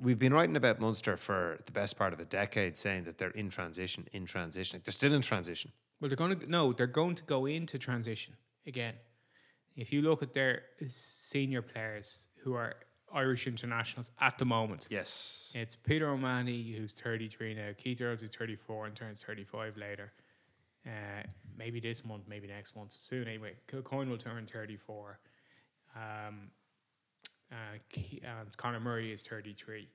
[0.00, 3.30] we've been writing about Munster for the best part of a decade, saying that they're
[3.30, 4.76] in transition, in transition.
[4.78, 5.72] Like, they're still in transition.
[6.00, 8.34] Well, they're going to no, they're going to go into transition
[8.66, 8.94] again.
[9.76, 12.74] If you look at their senior players who are
[13.12, 15.52] Irish internationals at the moment, Yes.
[15.54, 20.12] it's Peter O'Mahony who's 33 now, Keith Earls who's 34 and turns 35 later.
[20.86, 21.22] Uh,
[21.58, 23.52] maybe this month, maybe next month, soon anyway.
[23.84, 25.18] Coyne will turn 34.
[25.96, 26.50] Um,
[27.52, 27.78] uh,
[28.22, 29.88] and Conor Murray is 33.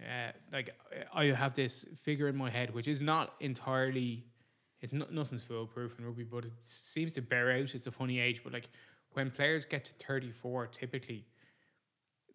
[0.00, 0.70] Uh, like
[1.14, 4.24] I have this figure in my head, which is not entirely,
[4.80, 7.74] it's not nothing's foolproof in rugby, but it seems to bear out.
[7.74, 8.68] It's a funny age, but like
[9.12, 11.24] when players get to 34, typically,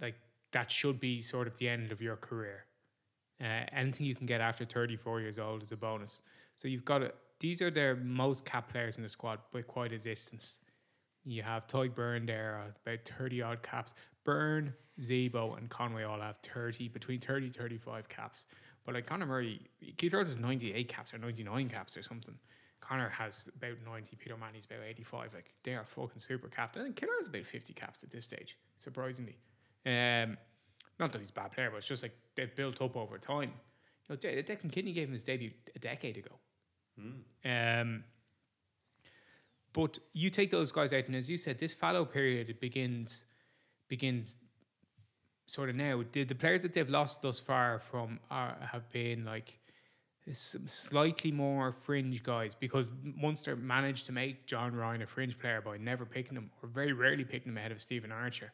[0.02, 0.16] like
[0.52, 2.66] that should be sort of the end of your career.
[3.42, 6.22] Uh, anything you can get after 34 years old is a bonus.
[6.58, 9.92] So you've got to, these are their most cap players in the squad by quite
[9.94, 10.60] a distance.
[11.24, 13.94] You have Tadhg Beirne there, uh, about 30 odd caps.
[14.26, 18.46] Beirne, Zebo, and Conway all have 30, between 30 35 caps.
[18.86, 19.62] But like Conor Murray,
[19.98, 22.36] Keith Rhodes has 98 caps or 99 caps or something.
[22.82, 25.34] Connor has about 90, Peter Manny's about 85.
[25.34, 26.78] Like, they are fucking super capped.
[26.78, 29.38] I think Killer has about 50 caps at this stage, surprisingly.
[29.86, 30.38] Um,
[31.00, 33.52] not that he's a bad player, but it's just like they've built up over time.
[34.10, 36.32] You know, De- Declan Kidney gave him his debut a decade ago.
[37.46, 38.04] Um,
[39.74, 43.26] but you take those guys out, and as you said, this fallow period it begins
[43.92, 44.38] begins
[45.48, 46.02] sort of now.
[46.14, 49.60] The, the players that they've lost thus far from are, have been like
[50.32, 55.76] slightly more fringe guys because Munster managed to make John Ryan a fringe player by
[55.76, 58.54] never picking him or very rarely picking him ahead of Stephen Archer,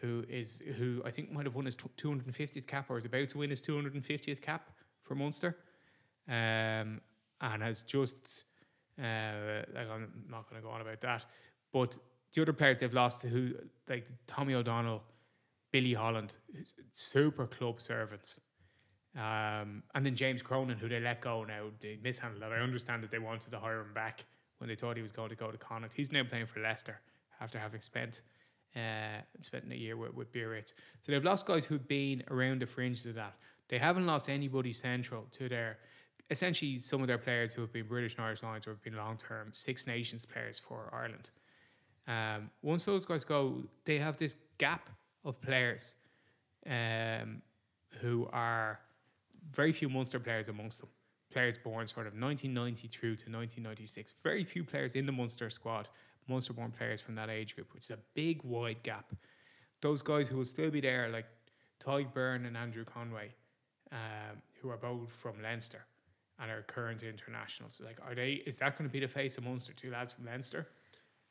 [0.00, 2.98] who is who I think might have won his two hundred and fiftieth cap or
[2.98, 4.70] is about to win his two hundred and fiftieth cap
[5.02, 5.56] for Munster,
[6.28, 7.00] um,
[7.40, 8.44] and has just
[8.98, 11.24] uh, like I'm not going to go on about that,
[11.72, 11.96] but
[12.32, 13.54] the other players they've lost to who
[13.88, 15.02] like Tommy O'Donnell,
[15.72, 16.36] Billy Holland,
[16.92, 18.40] super club servants.
[19.16, 22.52] Um, and then James Cronin, who they let go now, they mishandled that.
[22.52, 24.26] I understand that they wanted to hire him back
[24.58, 25.94] when they thought he was going to go to Connacht.
[25.94, 27.00] He's now playing for Leicester
[27.40, 28.20] after having spent
[28.76, 30.74] uh, spent a year with, with Biarritz.
[31.00, 33.34] So they've lost guys who've been around the fringes of that.
[33.68, 35.78] They haven't lost anybody central to their
[36.30, 38.96] essentially some of their players who have been British and Irish Lions or have been
[38.96, 41.30] long term Six Nations players for Ireland.
[42.08, 44.88] Um, once those guys go, they have this gap
[45.24, 45.94] of players
[46.66, 47.42] um,
[48.00, 48.80] who are
[49.52, 50.88] very few Munster players amongst them.
[51.30, 54.14] Players born sort of 1990 through to 1996.
[54.22, 55.88] Very few players in the Munster squad,
[56.26, 59.14] Munster born players from that age group, which is a big, wide gap.
[59.82, 61.26] Those guys who will still be there, like
[61.84, 63.28] Tadhg Beirne and Andrew Conway,
[63.92, 65.84] um, who are both from Leinster
[66.40, 67.80] and are current internationals.
[67.84, 68.42] Like, are they?
[68.46, 69.74] Is that going to be the face of Munster?
[69.74, 70.66] Two lads from Leinster.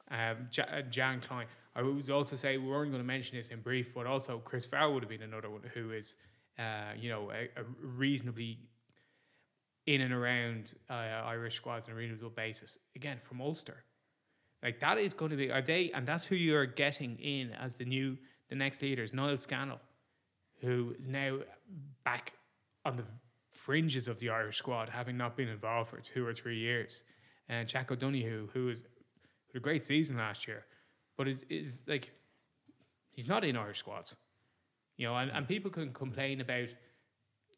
[0.09, 1.45] Um, uh, Jean Kleyn.
[1.75, 4.65] I would also say we weren't going to mention this in brief, but also Chris
[4.65, 6.15] Farrell would have been another one who is,
[6.57, 8.57] uh, you know, a, a reasonably
[9.85, 12.79] in and around uh, Irish squads on a reasonable basis.
[12.95, 13.83] Again, from Ulster.
[14.63, 17.75] Like that is going to be are they, and that's who you're getting in as
[17.75, 18.17] the new,
[18.49, 19.13] the next leaders.
[19.13, 19.79] Niall Scannell,
[20.61, 21.39] who is now
[22.03, 22.33] back
[22.85, 23.05] on the
[23.51, 27.03] fringes of the Irish squad, having not been involved for two or three years,
[27.49, 28.83] and Jack O'Donoghue, who was
[29.47, 30.65] had a great season last year,
[31.17, 32.11] but is is like
[33.11, 34.15] he's not in Irish squads,
[34.97, 36.69] you know, and, and people can complain about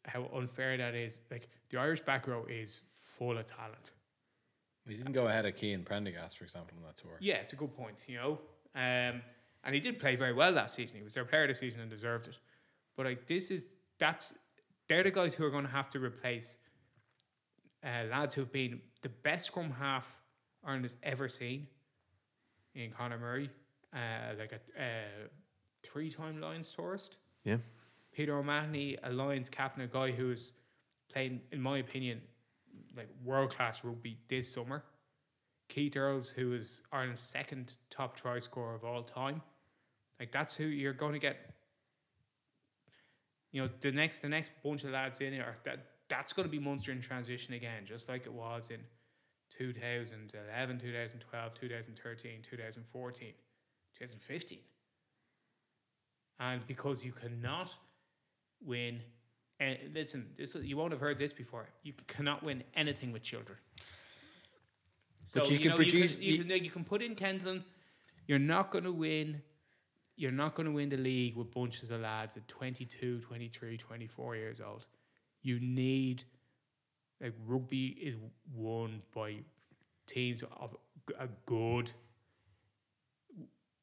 [0.04, 1.20] how unfair that is.
[1.30, 3.92] Like the Irish back row is full of talent.
[4.86, 7.12] We didn't go ahead of Cian Prendergast, for example, on that tour.
[7.20, 8.38] Yeah, it's a good point, you know.
[8.74, 9.22] Um,
[9.62, 10.96] and he did play very well last season.
[10.96, 12.38] He was their player of the season and deserved it.
[12.96, 13.64] But like this is
[13.98, 14.34] that's
[14.88, 16.58] they're the guys who are going to have to replace
[17.84, 20.18] uh, lads who've been the best scrum half
[20.64, 21.66] Ireland has ever seen
[22.74, 23.50] in Conor Murray,
[23.94, 25.02] uh, like a, a
[25.82, 27.16] three-time Lions tourist.
[27.44, 27.56] Yeah.
[28.12, 30.52] Peter O'Mahony, a Lions captain, a guy who's
[31.10, 32.20] playing, in my opinion,
[32.96, 34.84] like world class rugby this summer.
[35.68, 39.40] Keith Earls, who is Ireland's second top try scorer of all time.
[40.18, 41.36] Like that's who you're going to get.
[43.52, 46.50] You know, the next the next bunch of lads in here that that's going to
[46.50, 48.80] be Munster in transition again, just like it was in
[49.56, 53.28] 2011, 2012, 2013, 2014,
[53.98, 54.58] 2015.
[56.38, 57.74] And because you cannot
[58.64, 59.00] win,
[59.58, 61.68] and listen, this you won't have heard this before.
[61.82, 63.58] You cannot win anything with children.
[65.24, 67.14] So But you can know, produce- You can, you, you- can, you can put in
[67.14, 67.60] Kendall.
[68.26, 69.42] You're not going to win.
[70.16, 74.36] You're not going to win the league with bunches of lads at 22, 23, 24
[74.36, 74.86] years old.
[75.42, 76.24] You need
[77.20, 78.16] like rugby is
[78.54, 79.36] won by
[80.06, 80.76] teams of
[81.18, 81.92] a good,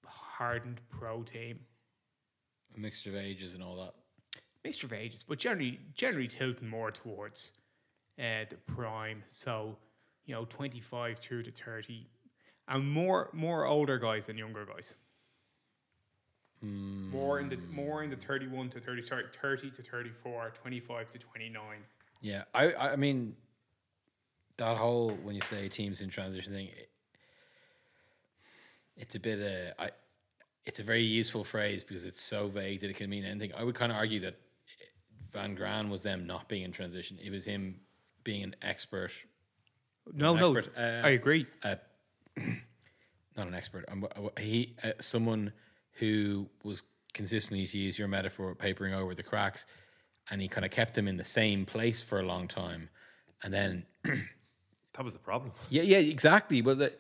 [0.05, 1.59] hardened pro team.
[2.75, 3.93] A mixture of ages and all that.
[4.63, 7.53] mixture of ages, but generally generally tilting more towards
[8.19, 9.23] uh, the prime.
[9.27, 9.77] So,
[10.25, 12.07] you know, twenty five through to thirty,
[12.67, 14.97] and more more older guys than younger guys.
[16.61, 21.09] More in the more in the thirty one to thirty, sorry, thirty to 34, 25
[21.09, 21.83] to twenty nine.
[22.21, 23.35] Yeah, I I mean
[24.57, 26.89] that whole when you say teams in transition thing, it,
[28.95, 29.39] it's a bit
[29.79, 29.89] uh, I
[30.65, 33.53] it's a very useful phrase because it's so vague that it can mean anything.
[33.55, 34.35] I would kind of argue that
[35.31, 37.17] Van Graan was them not being in transition.
[37.23, 37.79] It was him
[38.23, 39.11] being an expert,
[40.13, 41.45] No, An no, expert, uh, I agree.
[41.63, 43.85] not an expert.
[43.87, 45.53] Um, uh, he uh, someone
[45.93, 49.65] who was consistently, to use your metaphor, papering over the cracks,
[50.29, 52.89] and he kind of kept them in the same place for a long time,
[53.43, 53.85] and then
[54.97, 55.51] That was the problem.
[55.69, 56.61] Yeah, yeah, exactly.
[56.61, 56.93] But the,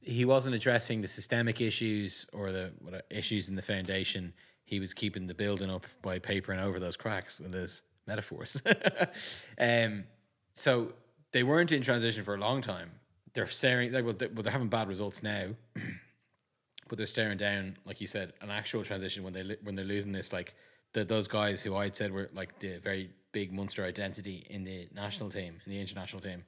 [0.00, 4.32] he wasn't addressing the systemic issues or the what, uh, issues in the foundation.
[4.64, 8.62] He was keeping the building up by papering over those cracks with his metaphors.
[9.58, 10.04] um,
[10.52, 10.92] so
[11.32, 12.90] they weren't in transition for a long time.
[13.34, 13.92] They're staring.
[13.92, 15.48] They, well, they, well, they're having bad results now,
[16.88, 20.12] but they're staring down, like you said, an actual transition when they when they're losing
[20.12, 20.32] this.
[20.32, 20.54] Like
[20.92, 24.88] the, those guys who I'd said were like the very big Munster identity in the
[24.94, 26.44] national team, in the international team.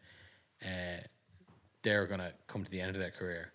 [0.62, 1.00] Uh,
[1.82, 3.50] they're gonna come to the end of their career.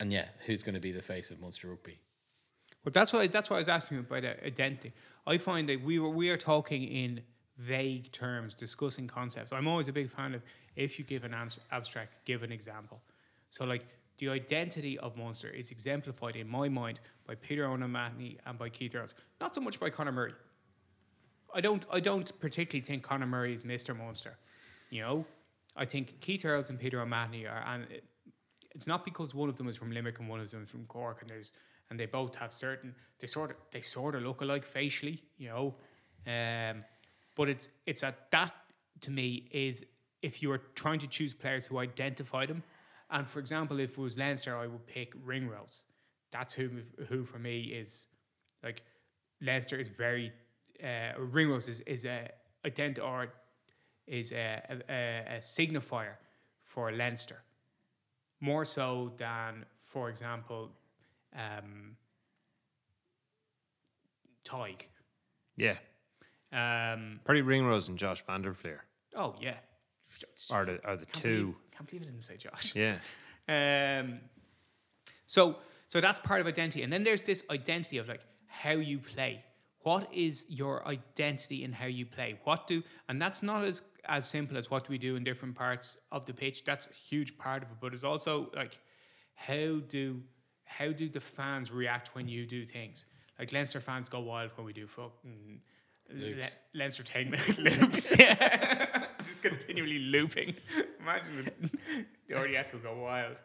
[0.00, 1.96] And yeah, who's going to be the face of Munster rugby?
[2.84, 4.92] Well, that's why that's why I was asking about uh, identity.
[5.28, 7.20] I find that we were we are talking in
[7.58, 9.52] vague terms, discussing concepts.
[9.52, 10.42] I'm always a big fan of
[10.74, 13.00] if you give an answer, abstract, give an example.
[13.50, 13.84] So, like
[14.22, 18.94] the identity of Munster is exemplified in my mind by Peter O'Mahony and by Keith
[18.94, 20.32] Earls, not so much by Conor Murray.
[21.52, 23.98] I don't I don't particularly think Conor Murray is Mr.
[23.98, 24.38] Munster.
[24.90, 25.26] You know,
[25.76, 28.04] I think Keith Earls and Peter O'Mahony are, and it,
[28.70, 30.84] it's not because one of them is from Limerick and one of them is from
[30.84, 31.50] Cork, and there's
[31.90, 35.48] and they both have certain they sort of they sort of look alike facially, you
[35.48, 35.74] know.
[36.28, 36.84] Um,
[37.34, 38.52] but it's it's at that
[39.00, 39.84] to me is
[40.22, 42.62] if you are trying to choose players who identify them,
[43.12, 45.84] and for example, if it was Leinster, I would pick Ringrose.
[46.32, 46.70] That's who
[47.08, 48.08] who for me is
[48.64, 48.82] like
[49.40, 50.32] Leinster is very
[50.82, 52.28] uh, Ringrose is is a
[52.64, 53.28] ident or
[54.06, 56.16] is a, a, a signifier
[56.64, 57.42] for Leinster
[58.40, 60.70] more so than, for example,
[61.36, 61.96] um,
[64.44, 64.82] Tadhg.
[65.56, 65.76] Yeah.
[66.52, 68.84] Um, Probably Ringrose and Josh Van der Flier
[69.16, 69.54] oh yeah,
[70.50, 71.54] are the are the two.
[71.82, 72.74] Can't believe I didn't say Josh.
[72.74, 72.96] Yeah.
[73.48, 74.20] Um,
[75.26, 75.56] so
[75.88, 79.42] so that's part of identity, and then there's this identity of like how you play.
[79.80, 82.38] What is your identity in how you play?
[82.44, 85.56] What do and that's not as as simple as what do we do in different
[85.56, 86.64] parts of the pitch.
[86.64, 88.78] That's a huge part of it, but it's also like
[89.34, 90.22] how do
[90.64, 93.06] how do the fans react when you do things?
[93.38, 95.60] Like Leinster fans go wild when we do fucking
[96.10, 96.56] Loops.
[96.74, 98.18] Leinster ten minute loops.
[98.18, 99.06] Yeah.
[99.24, 100.54] Just continually looping.
[101.00, 101.50] Imagine
[102.28, 103.40] the RDS will go wild.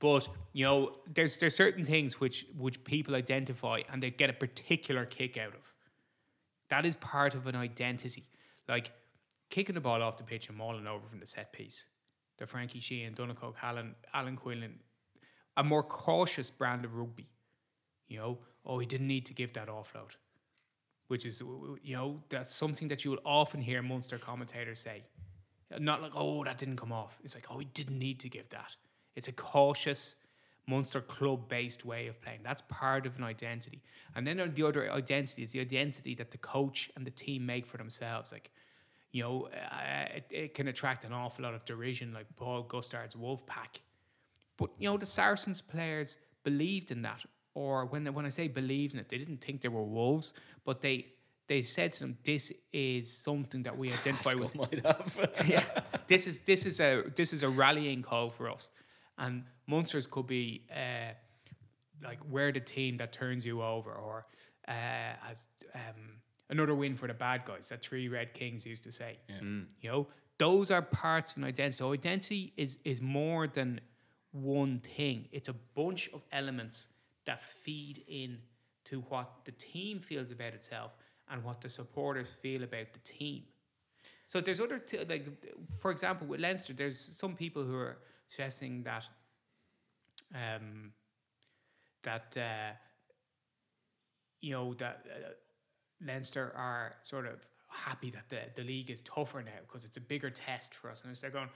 [0.00, 4.32] But you know, there's there's certain things which which people identify and they get a
[4.32, 5.74] particular kick out of.
[6.70, 8.24] That is part of an identity.
[8.68, 8.92] Like
[9.50, 11.86] kicking the ball off the pitch and mauling over from the set piece.
[12.38, 14.78] The Frankie Sheahan, Donegal, Alan, Alan Quinlan,
[15.56, 17.28] a more cautious brand of rugby.
[18.06, 20.16] You know, oh, he didn't need to give that offload,
[21.08, 21.42] which is,
[21.82, 25.02] you know, that's something that you will often hear Munster commentators say.
[25.78, 27.18] Not like, oh, that didn't come off.
[27.24, 28.74] It's like, oh, he didn't need to give that.
[29.16, 30.16] It's a cautious,
[30.68, 32.40] Munster club based way of playing.
[32.44, 33.82] That's part of an identity.
[34.14, 37.66] And then the other identity is the identity that the coach and the team make
[37.66, 38.32] for themselves.
[38.32, 38.50] Like,
[39.10, 43.16] you know, uh, it, it can attract an awful lot of derision, like Paul Gustard's
[43.16, 43.80] Wolf Pack.
[44.58, 47.24] But you know, the Saracens players believed in that,
[47.58, 50.32] or when they, when I say believed in it, they didn't think they were wolves,
[50.64, 51.06] but they
[51.48, 55.44] they said to them, "This is something that we identify with." Might have.
[55.54, 55.64] yeah,
[56.06, 58.70] this is this is a this is a rallying call for us,
[59.18, 61.12] and monsters could be uh,
[62.04, 64.26] like we're the team that turns you over, or
[64.68, 68.92] uh, as um, another win for the bad guys that three Red Kings used to
[68.92, 69.18] say.
[69.80, 70.06] You know,
[70.38, 71.76] those are parts of an identity.
[71.78, 73.80] So identity is is more than
[74.30, 75.28] one thing.
[75.32, 76.88] It's a bunch of elements
[77.28, 78.38] that feed in
[78.86, 80.92] to what the team feels about itself
[81.30, 83.42] and what the supporters feel about the team.
[84.24, 85.26] So there's other t- like,
[85.78, 87.98] for example, with Leinster, there's some people who are
[88.28, 89.06] suggesting that,
[90.34, 90.92] um,
[92.02, 92.72] that uh,
[94.40, 95.28] you know that uh,
[96.06, 100.00] Leinster are sort of happy that the, the league is tougher now because it's a
[100.00, 101.50] bigger test for us, and they're going.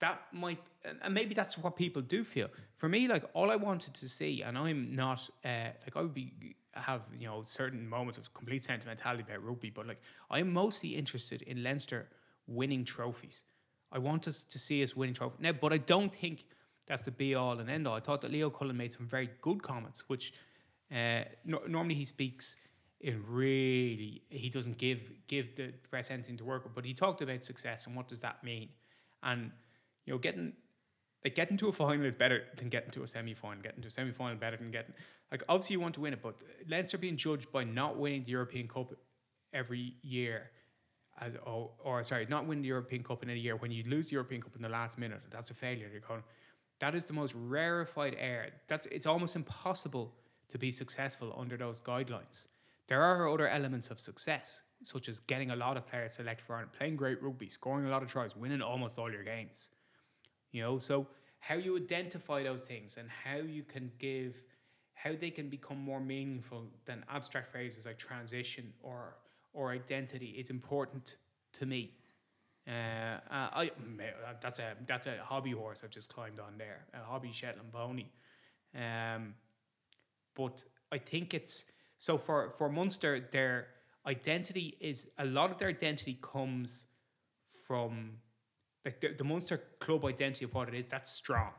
[0.00, 2.48] That might, and- maybe that's what people do feel.
[2.76, 6.14] For me, like all I wanted to see, and I'm not uh, like I would
[6.14, 6.32] be
[6.74, 11.42] have you know certain moments of complete sentimentality about rugby, but like I'm mostly interested
[11.42, 12.08] in Leinster
[12.46, 13.44] winning trophies.
[13.90, 16.44] I want us to see us winning trophies now, but I don't think
[16.86, 17.94] that's the be all and end all.
[17.96, 20.32] I thought that Leo Cullen made some very good comments, which
[20.92, 22.56] uh, no, normally he speaks
[23.00, 27.22] in really he doesn't give give the press anything to work with, but he talked
[27.22, 28.68] about success and what does that mean,
[29.22, 29.50] and
[30.08, 30.54] you know getting
[31.22, 33.62] like getting to a final is better than getting to a semi final.
[33.62, 34.94] Getting to a semi final better than getting
[35.30, 36.36] like obviously you want to win it, but
[36.66, 38.94] Leinster being judged by not winning the European Cup
[39.52, 40.50] every year.
[41.20, 43.56] As, or, or sorry, not win the European Cup in a year.
[43.56, 45.88] When you lose the European Cup in the last minute, that's a failure.
[45.90, 46.22] You're going,
[46.78, 48.52] that is the most rarefied air.
[48.68, 50.14] That's it's almost impossible
[50.48, 52.46] to be successful under those guidelines.
[52.86, 56.54] There are other elements of success, such as getting a lot of players selected for
[56.54, 59.70] Ireland, playing great rugby, scoring a lot of tries, winning almost all your games.
[60.52, 61.06] You know, so
[61.40, 64.34] how you identify those things and how you can give,
[64.94, 69.16] how they can become more meaningful than abstract phrases like transition or
[69.54, 71.16] or identity is important
[71.52, 71.92] to me.
[72.66, 73.70] Uh, I
[74.42, 78.06] that's a that's a hobby horse I've just climbed on there, a hobby Shetland pony.
[78.74, 79.34] Um,
[80.34, 81.64] but I think it's
[81.98, 83.68] so for for Munster, their
[84.06, 86.86] identity is a lot of their identity comes
[87.66, 88.18] from
[88.88, 90.86] like the, the Munster club identity of what it is.
[90.86, 91.50] That's strong.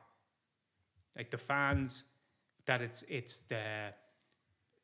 [1.16, 2.06] Like the fans,
[2.66, 3.94] that it's it's the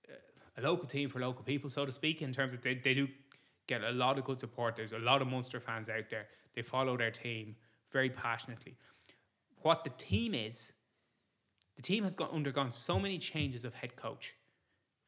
[0.08, 2.22] uh, a local team for local people, so to speak.
[2.22, 3.08] In terms of they, they do
[3.66, 4.76] get a lot of good support.
[4.76, 6.28] There's a lot of Munster fans out there.
[6.56, 7.56] They follow their team
[7.92, 8.76] very passionately.
[9.64, 10.72] What the team is,
[11.76, 14.36] the team has gone undergone so many changes of head coach.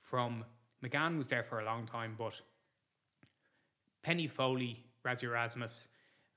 [0.02, 0.44] From
[0.84, 2.42] McGahan was there for a long time, but
[4.02, 5.90] Penney Foley, Rassie Erasmus,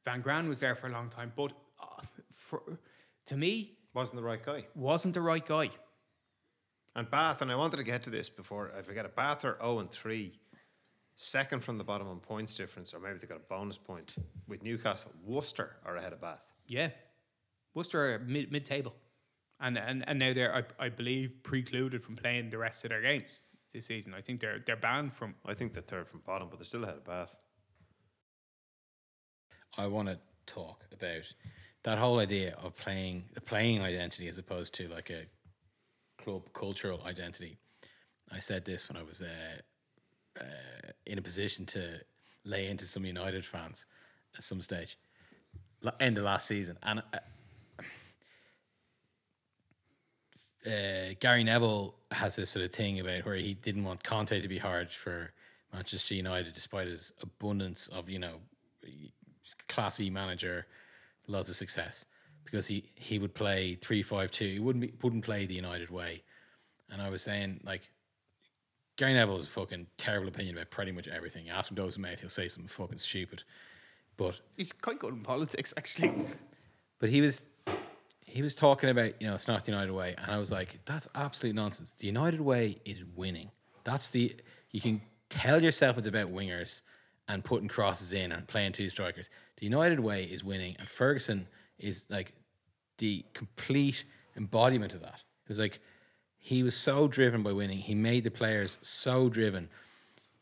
[0.05, 2.03] Van Graan was there for a long time, but uh,
[2.35, 2.63] for
[3.27, 4.67] to me Wasn't the right guy.
[4.75, 5.71] wasn't the right guy.
[6.97, 9.15] And Bath, and I wanted to get to this before I forget it.
[9.15, 10.33] Bath are 0 and 3,
[11.15, 14.17] second from the bottom on points difference, or maybe they got a bonus point
[14.49, 15.13] with Newcastle.
[15.25, 16.43] Worcester are ahead of Bath.
[16.67, 16.89] Yeah,
[17.75, 18.95] Worcester are mid mid table,
[19.61, 23.03] and and and now they're I, I believe precluded from playing the rest of their
[23.03, 24.13] games this season.
[24.13, 25.37] I think they're they're banned from.
[25.47, 27.37] I think they're third from bottom, but they're still ahead of Bath.
[29.79, 31.33] I want to talk about
[31.83, 35.25] that whole idea of playing the playing identity as opposed to like a
[36.23, 37.57] club cultural identity.
[38.33, 40.45] I said this when I was uh, uh,
[41.07, 42.01] in a position to
[42.45, 43.87] lay into some United fans
[44.37, 44.97] at some stage,
[45.99, 47.18] end of last season, and uh,
[50.66, 54.49] uh, Gary Neville has this sort of thing about where he didn't want Conte to
[54.49, 55.33] be hard for
[55.73, 58.37] Manchester United, despite his abundance of you know
[59.68, 60.66] classy manager,
[61.26, 62.07] lots of success,
[62.45, 64.47] because he he would play three five two.
[64.47, 66.22] He wouldn't be, wouldn't play the United way,
[66.91, 67.91] and I was saying like.
[68.97, 71.49] Gary Neville has a fucking terrible opinion about pretty much everything.
[71.49, 73.45] Ask him to his mate, he'll say something fucking stupid.
[74.18, 76.12] But He's quite good in politics, actually.
[76.99, 77.45] but he was
[78.26, 80.80] he was talking about you know it's not the United way, and I was like,
[80.84, 81.95] that's absolute nonsense.
[81.97, 83.51] The United way is winning.
[83.84, 84.36] That's the
[84.70, 86.82] you can tell yourself it's about wingers
[87.31, 89.31] and putting crosses in and playing two strikers.
[89.57, 91.47] The United way is winning, and Ferguson
[91.78, 92.33] is like
[92.99, 94.05] the complete
[94.37, 95.22] embodiment of that.
[95.45, 95.81] It was like
[96.39, 97.78] he was so driven by winning.
[97.78, 99.68] He made the players so driven.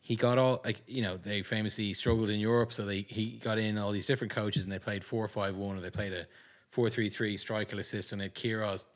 [0.01, 3.59] He got all like you know they famously struggled in Europe, so they he got
[3.59, 6.27] in all these different coaches and they played four five one or they played a
[6.71, 8.21] four three three strikerless system.
[8.21, 8.87] And Queiroz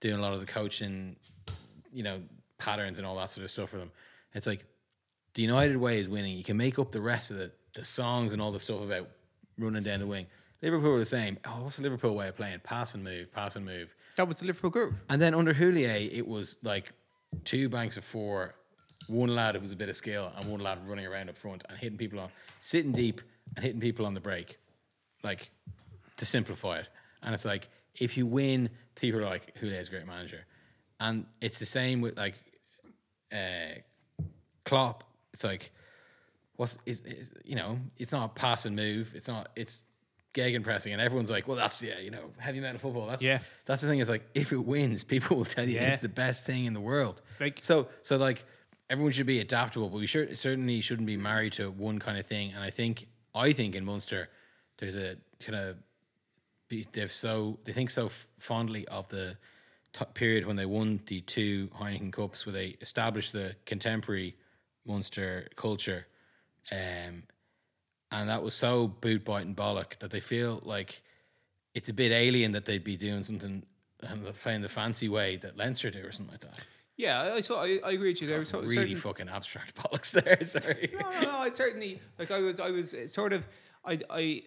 [0.00, 1.16] doing a lot of the coaching,
[1.92, 2.20] you know,
[2.58, 3.90] patterns and all that sort of stuff for them.
[4.34, 4.64] It's like
[5.40, 6.36] the United way is winning.
[6.36, 9.08] You can make up the rest of the the songs and all the stuff about
[9.56, 10.26] running down the wing.
[10.60, 11.38] Liverpool were the same.
[11.46, 12.60] Oh, what's the Liverpool way of playing?
[12.62, 13.94] Pass and move, pass and move.
[14.16, 15.00] that was the Liverpool groove.
[15.08, 16.92] And then under Houllier, it was like
[17.44, 18.54] two banks of four,
[19.06, 21.64] one lad who was a bit of skill, and one lad running around up front
[21.70, 22.28] and hitting people on,
[22.58, 23.22] sitting deep
[23.56, 24.58] and hitting people on the break,
[25.22, 25.48] like
[26.18, 26.88] to simplify it.
[27.22, 30.44] And it's like if you win, people are like Houllier's a great manager,
[30.98, 32.34] and it's the same with like
[33.32, 33.78] uh,
[34.66, 35.04] Klopp.
[35.32, 35.70] It's like
[36.56, 39.12] what's is, is you know it's not pass and move.
[39.14, 39.84] It's not it's
[40.32, 43.06] gegen pressing, and everyone's like, well, that's yeah, you know, heavy metal football.
[43.06, 43.40] That's Yeah.
[43.66, 43.98] That's the thing.
[43.98, 45.92] Is like if it wins, people will tell you Yeah.
[45.92, 47.20] it's the best thing in the world.
[47.40, 48.44] Like- so, so like
[48.88, 52.26] everyone should be adaptable, but we sure certainly shouldn't be married to one kind of
[52.26, 52.52] thing.
[52.52, 54.28] And I think I think in Munster,
[54.78, 55.76] there's a kind of
[56.92, 59.36] they've so they think so f- fondly of the
[60.14, 64.36] period when they won the two Heineken Cups, where they established the contemporary
[64.86, 66.06] Munster culture,
[66.72, 67.22] um,
[68.12, 71.02] and that was so boot biting bollock that they feel like
[71.74, 73.62] it's a bit alien that they'd be doing something
[74.02, 76.58] and playing the fancy way that Leinster do or something like that.
[76.96, 77.62] Yeah, I, saw.
[77.62, 78.28] I, I agree with you.
[78.28, 80.38] There was really certain- fucking abstract bollocks there.
[80.44, 80.90] Sorry.
[81.00, 81.38] no, no, no.
[81.38, 82.30] I certainly like.
[82.30, 82.60] I was.
[82.60, 83.46] I was uh, sort of.
[83.84, 84.00] I.
[84.10, 84.42] I.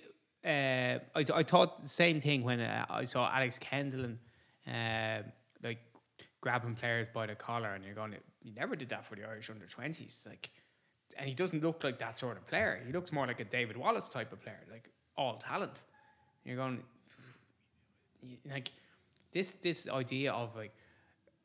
[0.45, 4.17] Uh, I, I thought the same thing when uh, I saw Alex Kendellen
[4.65, 5.27] and uh,
[5.63, 5.79] like
[6.41, 8.13] grabbing players by the collar, and you're going,
[8.43, 10.49] "You never did that for the Irish under twenties." Like,
[11.17, 12.81] and he doesn't look like that sort of player.
[12.85, 15.83] He looks more like a David Wallace type of player, like all talent.
[16.43, 16.83] You're going,
[18.49, 18.71] like,
[19.31, 20.73] this this idea of like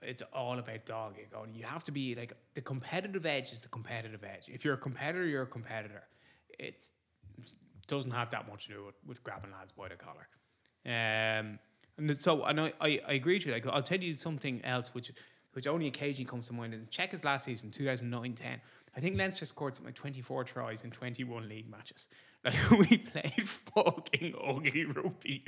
[0.03, 1.17] it's all about dog.
[1.19, 4.45] You're going, you have to be like the competitive edge is the competitive edge.
[4.49, 6.03] If you're a competitor, you're a competitor.
[6.59, 6.91] It's
[7.87, 10.29] doesn't have that much to do with, with grabbing lads by the collar.
[10.85, 11.59] Um,
[11.97, 13.53] and so, and I, I, I agree with you.
[13.53, 15.11] Like, I'll tell you something else, which
[15.53, 16.75] which only occasionally comes to mind.
[16.75, 18.61] In Cheika's last season, 2009-10,
[18.97, 22.09] I think Leinster scored something like 24 tries in 21 league matches.
[22.45, 25.43] Like, we played fucking ugly rugby,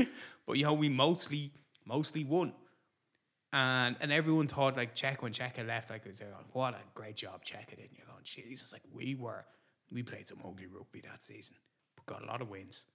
[0.44, 1.53] but you know, we mostly
[1.86, 2.53] mostly won.
[3.53, 7.14] And and everyone thought like Cheika when had left, like, was oh, what a great
[7.14, 7.78] job Cheika did.
[7.78, 9.44] And you're going, Jesus, like we were,
[9.92, 11.55] we played some ugly rugby that season,
[11.94, 12.86] but got a lot of wins.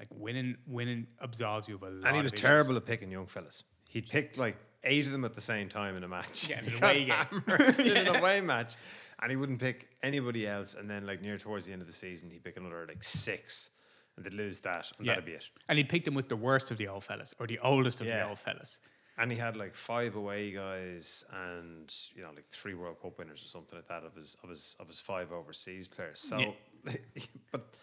[0.00, 2.08] Like winning, winning absolves you of a lot.
[2.08, 3.62] And he was terrible at picking young fellas.
[3.88, 6.48] He'd picked like eight of them at the same time in a match.
[6.48, 7.10] Yeah, in an away game.
[7.46, 8.76] hammered in an away match.
[9.22, 10.72] And he wouldn't pick anybody else.
[10.74, 13.70] And then, like, near towards the end of the season, he'd pick another, like, six.
[14.16, 14.90] And they'd lose that.
[14.96, 15.12] And Yeah.
[15.12, 15.46] that'd be it.
[15.68, 18.06] And he'd pick them with the worst of the old fellas or the oldest of
[18.06, 18.22] Yeah.
[18.24, 18.80] the old fellas.
[19.18, 23.44] And he had like five away guys and you know like three World Cup winners
[23.44, 26.20] or something like that of his of his of his five overseas players.
[26.20, 26.38] So,
[26.86, 26.94] Yeah.
[27.52, 27.76] but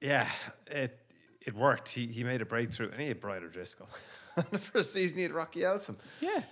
[0.00, 0.28] yeah,
[0.68, 0.98] it
[1.46, 1.88] it worked.
[1.90, 3.88] He he made a breakthrough and he had Brian O'Driscoll.
[4.50, 5.96] the first season he had Rocky Elsom.
[6.20, 6.42] Yeah.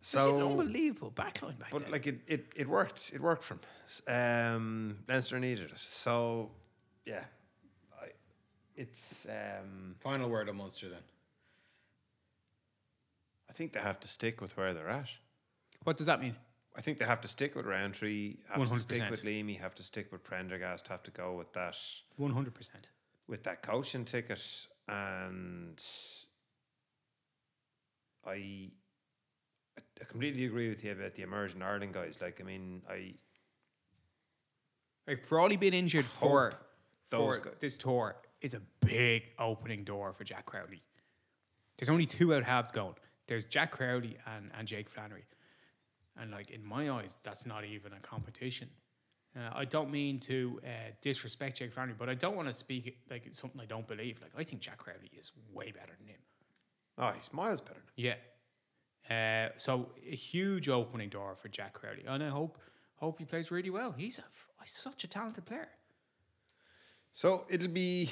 [0.00, 1.90] So unbelievable backline back but then.
[1.90, 3.10] like it, it, it worked.
[3.14, 3.60] It worked for him.
[3.86, 5.78] S- Um, Leinster needed it.
[5.78, 6.50] So
[7.04, 7.24] yeah,
[8.00, 8.06] I,
[8.76, 9.26] it's.
[9.26, 11.02] Um, Final word on Munster then.
[13.50, 15.08] I think they have to stick with where they're at.
[15.84, 16.36] what does that mean?
[16.76, 19.82] I think they have to stick with Rowntree, have to stick with Leamy, have to
[19.82, 21.76] stick with Prendergast, have to go with that
[22.16, 22.88] One hundred percent.
[23.28, 25.82] With that coaching ticket, and
[28.26, 28.70] I
[30.00, 32.18] I completely agree with you about the emerging Ireland guys.
[32.20, 33.14] Like, I mean, I
[35.06, 36.52] Like Frawley being injured for,
[37.10, 40.82] those for guys- this tour is a big opening door for Jack Crowley.
[41.76, 42.94] There's only two out halves going.
[43.26, 45.24] There's Jack Crowley and, and Jake Flannery.
[46.16, 48.68] And like in my eyes, that's not even a competition.
[49.36, 50.68] Uh, I don't mean to uh,
[51.00, 54.20] disrespect Jake Flannery, but I don't want to speak like it's something I don't believe.
[54.20, 56.20] Like I think Jack Crowley is way better than him.
[56.98, 57.80] oh, he's miles better.
[57.96, 58.14] Than him.
[59.08, 59.46] Yeah.
[59.46, 62.58] Uh, so a huge opening door for Jack Crowley, and I hope
[62.96, 63.92] hope he plays really well.
[63.96, 65.68] He's a f- he's such a talented player.
[67.12, 68.10] So it'll be.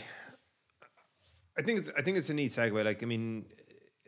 [1.59, 1.91] I think it's.
[1.97, 2.85] I think it's a neat segue.
[2.85, 3.47] Like, I mean,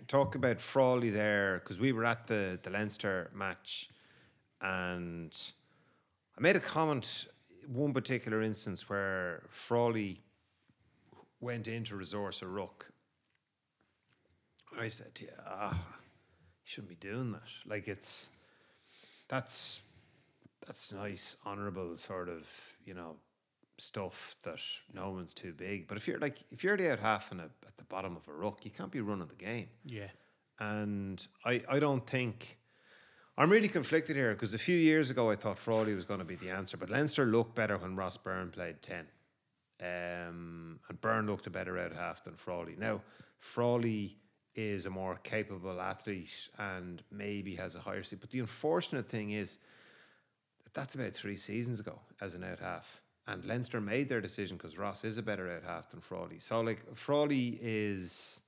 [0.06, 3.90] talk about Frawley there because we were at the the Leinster match,
[4.60, 5.36] and
[6.38, 7.26] I made a comment
[7.66, 10.22] one particular instance where Frawley
[11.40, 12.86] went in to resource a ruck.
[14.78, 17.48] I said, to you, ah, you shouldn't be doing that.
[17.66, 18.30] Like it's
[19.26, 19.80] that's
[20.64, 22.48] that's nice, honourable sort of,
[22.84, 23.16] you know,
[23.78, 24.60] stuff that
[24.94, 25.88] no one's too big.
[25.88, 28.28] But if you're like if you're the out half and a, at the bottom of
[28.28, 29.68] a ruck, you can't be running the game.
[29.86, 30.10] Yeah.
[30.60, 32.58] And I, I don't think
[33.38, 36.24] I'm really conflicted here because a few years ago I thought Frawley was going to
[36.24, 39.06] be the answer, but Leinster looked better when Ross Byrne played ten,
[39.80, 42.74] um, and Byrne looked a better out half than Frawley.
[42.76, 43.00] Now
[43.38, 44.16] Frawley
[44.56, 49.30] is a more capable athlete and maybe has a higher seat, but the unfortunate thing
[49.30, 49.58] is
[50.64, 53.02] that that's about three seasons ago as an out half.
[53.28, 56.40] And Leinster made their decision because Ross is a better out half than Frawley.
[56.40, 58.40] So like Frawley is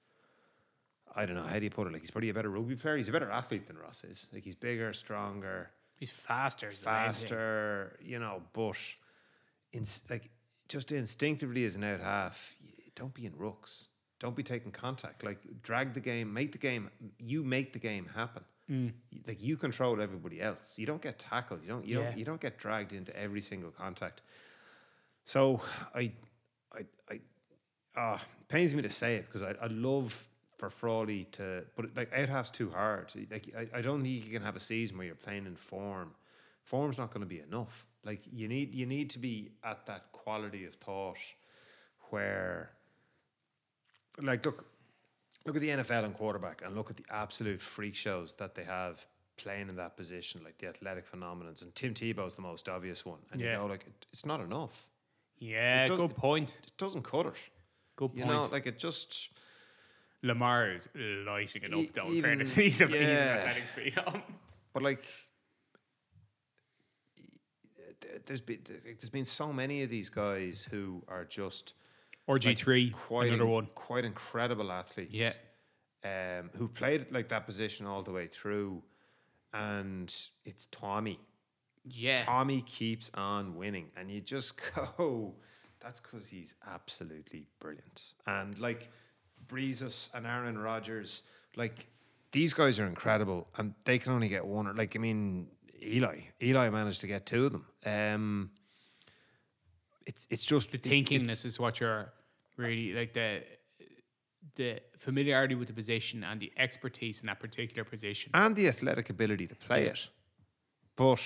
[1.14, 1.92] I don't know, how do you put it?
[1.92, 2.96] Like he's probably a better rugby player.
[2.96, 4.28] He's a better athlete than Ross is.
[4.32, 6.68] Like he's bigger, stronger, He's faster.
[6.68, 7.12] is the main thing.
[7.12, 8.76] faster, you know, but
[9.72, 10.30] in, like
[10.68, 12.54] just instinctively as an out half,
[12.94, 13.88] don't be in rucks.
[14.18, 15.24] Don't be taking contact.
[15.24, 16.90] Like drag the game, make the game.
[17.18, 18.42] You make the game happen.
[18.70, 18.92] Mm.
[19.26, 20.78] Like you control everybody else.
[20.78, 21.60] You don't get tackled.
[21.62, 21.86] You don't.
[21.86, 22.04] You Yeah.
[22.04, 22.18] don't.
[22.18, 24.22] You don't get dragged into every single contact.
[25.24, 25.60] So
[25.94, 26.12] I,
[26.72, 27.20] I, I,
[27.96, 30.26] ah, pains me to say it because I, I love
[30.60, 33.10] for Frawley to, but like out half's too hard.
[33.30, 36.12] Like I, I don't think you can have a season where you're playing in form.
[36.62, 37.86] Form's not going to be enough.
[38.04, 41.16] Like you need, you need to be at that quality of thought
[42.10, 42.70] where,
[44.20, 44.66] like, look,
[45.46, 48.64] look at the NFL and quarterback, and look at the absolute freak shows that they
[48.64, 49.06] have
[49.36, 51.62] playing in that position, like the athletic phenomenons.
[51.62, 53.20] And Tim Tebow's the most obvious one.
[53.32, 53.52] And Yeah.
[53.52, 54.88] you know, like it, it's not enough.
[55.38, 56.58] Yeah, good point.
[56.62, 57.34] It doesn't cut it.
[57.96, 59.30] Good You know, like it just.
[60.22, 62.06] Lamar is lighting it E- up, though.
[62.06, 63.36] in even- fairness, he's a he's an yeah.
[63.38, 63.98] athletic freak.
[64.72, 65.04] But like,
[68.26, 71.74] there's been there's been so many of these guys who are just
[72.28, 73.66] RG three, quite another in- one.
[73.74, 75.12] quite incredible athletes.
[75.12, 75.32] Yeah.
[76.02, 78.82] Um, who played like that position all the way through,
[79.52, 80.14] and
[80.46, 81.18] it's Tommy.
[81.84, 85.34] Yeah, Tommy keeps on winning, and you just go,
[85.80, 88.02] that's because he's absolutely brilliant.
[88.26, 88.88] And like
[89.50, 91.24] Breezes and Aaron Rodgers,
[91.56, 91.88] like
[92.32, 94.66] these guys are incredible, and they can only get one.
[94.66, 95.48] Or like, I mean,
[95.82, 97.66] Eli, Eli managed to get two of them.
[97.84, 98.50] Um,
[100.06, 102.12] it's it's just the thinkingness is what you're
[102.56, 103.42] really like the
[104.56, 108.30] the familiarity with the position and the expertise in that particular position.
[108.34, 110.08] and the athletic ability to play it,
[110.96, 111.22] but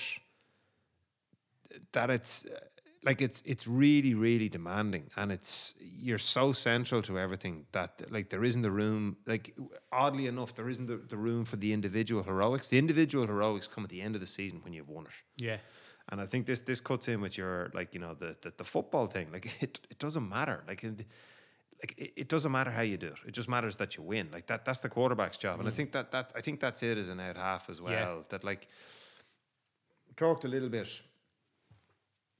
[1.91, 2.59] that it's uh,
[3.05, 8.29] like it's it's really really demanding and it's you're so central to everything that like
[8.29, 9.55] there isn't the room like
[9.91, 13.83] oddly enough there isn't the, the room for the individual heroics the individual heroics come
[13.83, 15.57] at the end of the season when you've won it Yeah.
[16.09, 18.63] and I think this this cuts in with your like you know the the, the
[18.63, 19.27] football thing.
[19.31, 20.63] Like it, it doesn't matter.
[20.67, 21.05] Like it,
[21.81, 23.19] like it, it doesn't matter how you do it.
[23.27, 24.29] It just matters that you win.
[24.31, 25.59] Like that that's the quarterback's job.
[25.59, 25.75] And I mm.
[25.75, 27.93] think that that I think that's it as an out half as well.
[27.93, 28.23] Yeah.
[28.29, 28.67] That like
[30.15, 30.89] talked a little bit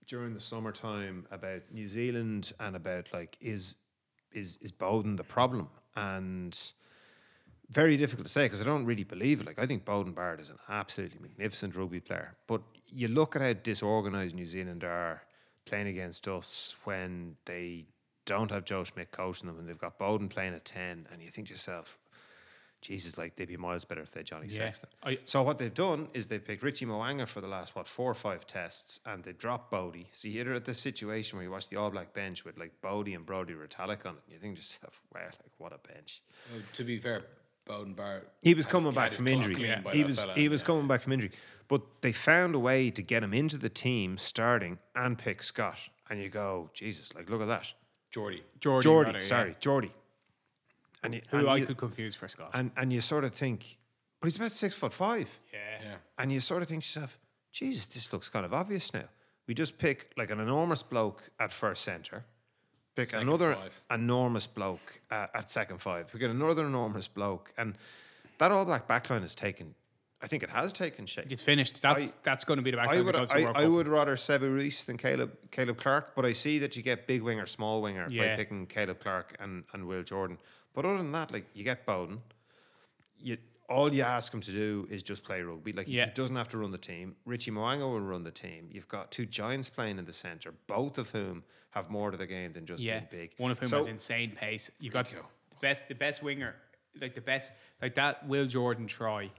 [0.07, 3.75] during the summertime about New Zealand and about like is
[4.33, 6.73] is is Beauden the problem and
[7.69, 9.47] very difficult to say because I don't really believe it.
[9.47, 13.41] Like I think Beauden Barrett is an absolutely magnificent rugby player, but you look at
[13.41, 15.23] how disorganized New Zealand are
[15.65, 17.85] playing against us when they
[18.25, 21.29] don't have Joe Schmidt coaching them and they've got Beauden playing at ten, and you
[21.29, 21.97] think to yourself,
[22.85, 24.57] Jesus, like they'd be miles better if they had Johnny Yeah.
[24.57, 24.89] Sexton.
[25.03, 28.09] I- so what they've done is they picked Richie Mo'unga for the last what four
[28.11, 30.07] or five tests, and they dropped Bodie.
[30.11, 33.13] So you're at this situation where you watch the All Black bench with like Bodie
[33.15, 36.21] and Brodie Retallick on it, and you think to yourself, wow, like what a bench.
[36.51, 37.23] Well, to be fair,
[37.67, 38.29] Beauden Barrett.
[38.43, 39.55] He was has- coming he back from injury.
[39.55, 40.67] cleaned He was fella, he was yeah.
[40.67, 41.31] coming back from injury,
[41.67, 45.79] but they found a way to get him into the team starting and pick Scott.
[46.09, 47.73] And you go, Jesus, like look at that,
[48.11, 48.43] Geordie.
[48.59, 48.83] Jordy.
[48.83, 49.25] Geordie, rather, yeah.
[49.25, 49.91] sorry, Geordie.
[51.05, 52.51] And you, Who and I you- could confuse for Scott.
[52.53, 53.77] and and you sort of think,
[54.19, 55.39] but he's about six foot five.
[55.53, 55.59] yeah.
[55.83, 55.95] Yeah.
[56.17, 57.19] And you sort of think to yourself,
[57.51, 59.07] Jesus, this looks kind of obvious now.
[59.47, 62.25] We just pick like an enormous bloke at first centre,
[62.95, 63.81] pick Second another five.
[63.91, 67.77] enormous bloke at, at second five, we get another enormous bloke, and
[68.39, 69.75] that All Black backline is taken.
[70.21, 71.25] I think it has taken shape.
[71.29, 71.81] It's finished.
[71.81, 73.67] That's I- that's going to be the back I would, that goes to I, I
[73.67, 77.21] would rather Sevu Reece than Caleb Caleb Clarke, but I see that you get big
[77.21, 80.37] winger, small winger by picking Caleb Clarke and, and Will Jordan.
[80.73, 82.19] But other than that, like you get Beauden,
[83.19, 83.37] you
[83.69, 85.73] all you ask him to do is just play rugby.
[85.73, 86.05] Like Yeah.
[86.05, 87.15] he doesn't have to run the team.
[87.25, 88.69] Richie Mo'unga will run the team.
[88.71, 92.27] You've got two giants playing in the centre, both of whom have more to the
[92.27, 92.99] game than just yeah.
[92.99, 93.31] being big.
[93.37, 94.69] One of whom So- has insane pace.
[94.79, 95.17] You got the
[95.61, 96.55] best, the best winger,
[97.01, 98.27] like the best, like that.
[98.27, 99.31] Will Jordan try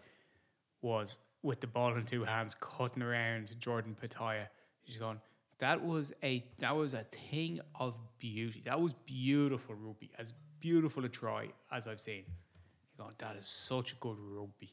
[0.86, 4.46] was with the ball in two hands, cutting around Jordan Petaia.
[4.84, 5.20] She's going.
[5.58, 8.62] That was a that was a thing of beauty.
[8.64, 12.24] That was beautiful rugby, as beautiful a try as I've seen.
[12.26, 14.72] You're going, that is such a good rugby,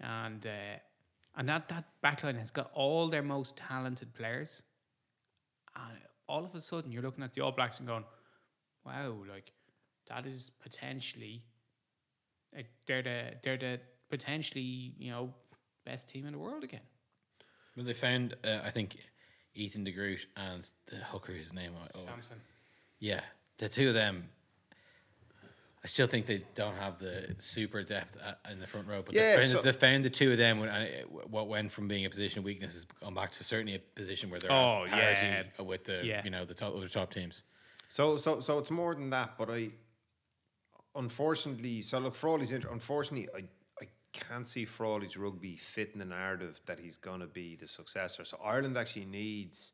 [0.00, 0.78] and uh,
[1.36, 4.62] and that that backline has got all their most talented players,
[5.76, 8.04] and all of a sudden you're looking at the All Blacks and going,
[8.84, 9.52] wow, like
[10.08, 11.44] that is potentially
[12.54, 15.32] like they're the they're the potentially you know
[15.84, 16.80] best team in the world again.
[17.76, 18.96] Well, they found, uh, I think,
[19.54, 22.40] Ethan de Groot and the hooker, whose name I oh, Samson.
[22.98, 23.20] Yeah,
[23.58, 24.28] the two of them.
[25.84, 29.14] I still think they don't have the super depth at, in the front row, but
[29.14, 30.58] Yeah, they, found, so- they found the two of them.
[30.58, 33.76] When, and what went from being a position of weakness has gone back to certainly
[33.76, 35.44] a position where they're Oh, yeah.
[35.62, 36.22] with the Yeah.
[36.24, 37.44] you know the top, other top teams.
[37.88, 39.70] So so so it's more than that, but I
[40.96, 43.44] unfortunately so look for Frawley's inter- unfortunately I I
[44.16, 48.24] can't see Frawley's rugby fitting the narrative that he's gonna be the successor.
[48.24, 49.72] So Ireland actually needs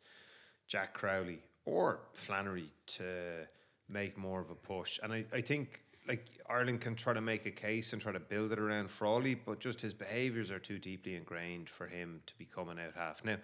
[0.67, 3.47] Jack Crowley or Flannery to
[3.89, 4.99] make more of a push.
[5.03, 8.21] And I, I think like Ireland can try to make a case and try to
[8.21, 12.37] build it around Frawley, but just his behaviours are too deeply ingrained for him to
[12.37, 13.25] be coming out half.
[13.25, 13.37] Now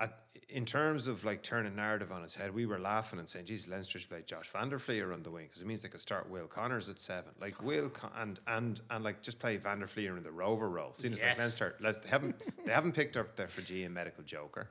[0.00, 0.18] at,
[0.48, 3.66] in terms of like turning narrative on its head, we were laughing and saying, "Geez,
[3.68, 6.28] Leinster should play Josh Van der on the wing because it means they could start
[6.28, 9.86] Will Connors at seven, like Will Con- and and and like just play Van der
[9.86, 11.38] Flier in the rover role." Seems like Yes.
[11.38, 14.70] Leinster, Les- they haven't they haven't picked up their Fijian medical joker,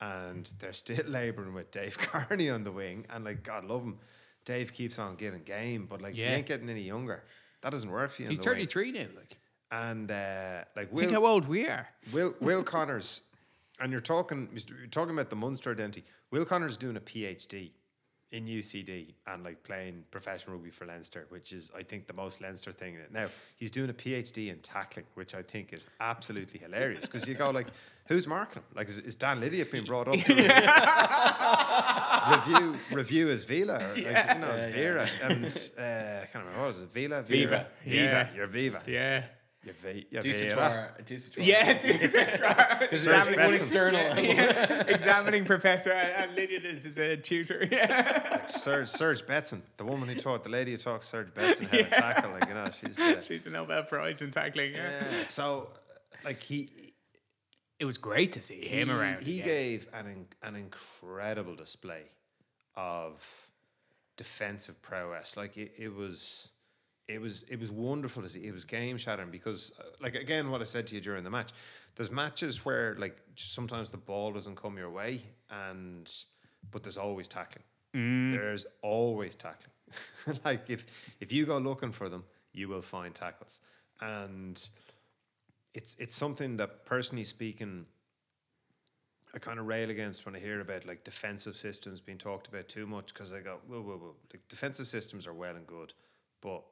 [0.00, 3.98] and they're still labouring with Dave Kearney on the wing, and like God love him,
[4.44, 6.30] Dave keeps on giving game, but like Yeah.
[6.30, 7.22] he ain't getting any younger.
[7.62, 8.28] That doesn't work for you.
[8.28, 8.56] He's on the wing.
[8.60, 9.06] thirty three now.
[9.16, 9.38] Like
[9.70, 11.88] and uh, like think Will how old we are.
[12.12, 13.22] Will Will Connors,
[13.80, 16.04] and you're talking you're talking about the Munster identity.
[16.30, 17.70] Will Connors doing a PhD
[18.32, 22.40] in UCD and like playing professional rugby for Leinster, which is I think the most
[22.40, 23.12] Leinster thing in it.
[23.12, 27.34] Now he's doing a PhD in tackling, which I think is absolutely hilarious because you
[27.34, 27.68] go like,
[28.08, 28.64] who's marking him?
[28.74, 30.14] Like, is, is Dan Lydiate being brought up?
[32.30, 34.04] Review review as Vila, or like, you
[34.40, 37.66] know, as Vera, and uh, I can't remember what was it, Vila, Viva, Viva.
[37.84, 38.28] Viva, Yeah.
[38.34, 39.24] you're Viva, Yeah.
[39.64, 40.92] You're, vi- you're Deuce Vera.
[41.38, 42.88] Yeah, dude, that's right.
[42.94, 43.54] Serge Betsen.
[43.54, 44.18] external.
[44.18, 44.82] yeah.
[44.88, 47.66] Examining professor and and Lydia is his uh, tutor.
[47.72, 48.28] Yeah.
[48.30, 51.76] Like Serge, Serge Betsen, the woman who taught the lady who taught Serge Betsen how
[51.78, 54.72] to tackle, like you know, she's the, She's a Nobel Prize in tackling.
[54.72, 55.04] Yeah.
[55.10, 55.24] yeah.
[55.24, 55.68] So,
[56.24, 56.92] like he
[57.78, 59.22] It was great to see him he, around.
[59.22, 59.46] He again.
[59.48, 62.02] gave an in, an incredible display
[62.76, 63.48] of
[64.16, 65.36] defensive prowess.
[65.36, 66.50] Like it, it was.
[67.06, 68.46] It was it was wonderful to see.
[68.46, 71.30] It was game shattering because, uh, like again, what I said to you during the
[71.30, 71.50] match,
[71.96, 76.10] there's matches where like sometimes the ball doesn't come your way, and
[76.70, 77.64] but there's always tackling.
[78.30, 79.70] There's always tackling.
[80.44, 80.86] like if
[81.20, 82.24] if you go looking for them,
[82.54, 83.60] you will find tackles,
[84.00, 84.66] and
[85.74, 87.86] it's it's something that personally speaking.
[89.34, 92.68] I kind of rail against when I hear about like defensive systems being talked about
[92.68, 94.14] too much because I go, whoa, whoa, whoa.
[94.32, 95.92] Like defensive systems are well and good,
[96.40, 96.62] but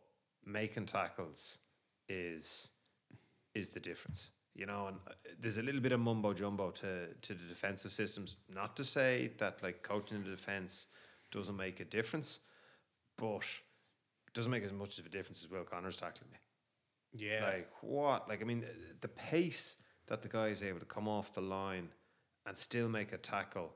[0.45, 1.59] making tackles
[2.09, 2.71] is
[3.55, 4.31] is the difference.
[4.55, 7.93] You know, and uh, there's a little bit of mumbo jumbo to to the defensive
[7.93, 8.37] systems.
[8.53, 10.89] Not to say that like coaching the defense
[11.31, 12.41] doesn't make a difference,
[13.17, 13.45] but
[14.27, 16.39] it doesn't make as much of a difference as Will Connors tackling me.
[17.13, 17.45] Yeah.
[17.45, 18.29] Like what?
[18.29, 18.65] Like I mean,
[19.01, 19.77] the pace
[20.07, 21.89] that the guy is able to come off the line
[22.47, 23.73] and still make a tackle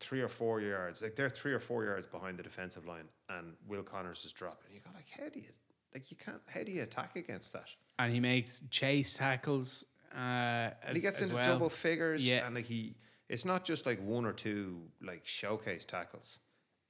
[0.00, 1.02] three or four yards.
[1.02, 4.72] Like they're three or four yards behind the defensive line, and Will Connors is dropping.
[4.72, 5.52] You go like, how do you?
[5.94, 6.40] Like you can't.
[6.52, 7.68] How do you attack against that?
[7.98, 9.84] and he makes chase tackles.
[10.12, 11.44] Uh, And he gets as into well.
[11.44, 12.44] double figures, Yeah.
[12.46, 12.96] and like he,
[13.28, 16.40] it's not just like one or two like showcase tackles.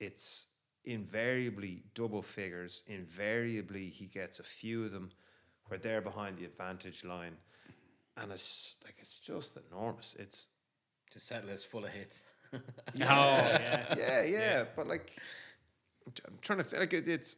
[0.01, 0.47] It's
[0.85, 2.83] invariably double figures.
[2.87, 5.11] Invariably, he gets a few of them
[5.67, 7.37] where they're behind the advantage line,
[8.17, 10.17] and it's like it's just enormous.
[10.19, 10.49] It's
[11.13, 12.25] Just set list full of hits.
[12.55, 12.61] Oh
[12.95, 13.95] yeah.
[13.97, 15.13] yeah, yeah, but like
[16.27, 17.37] I'm trying to th- like it, it's.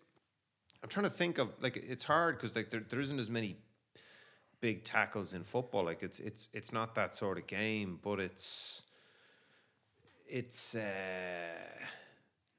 [0.83, 3.57] I'm trying to think of like it's hard because like there, there isn't as many
[4.61, 5.85] big tackles in football.
[5.85, 8.85] Like it's it's it's not that sort of game, but it's
[10.29, 10.83] it's uh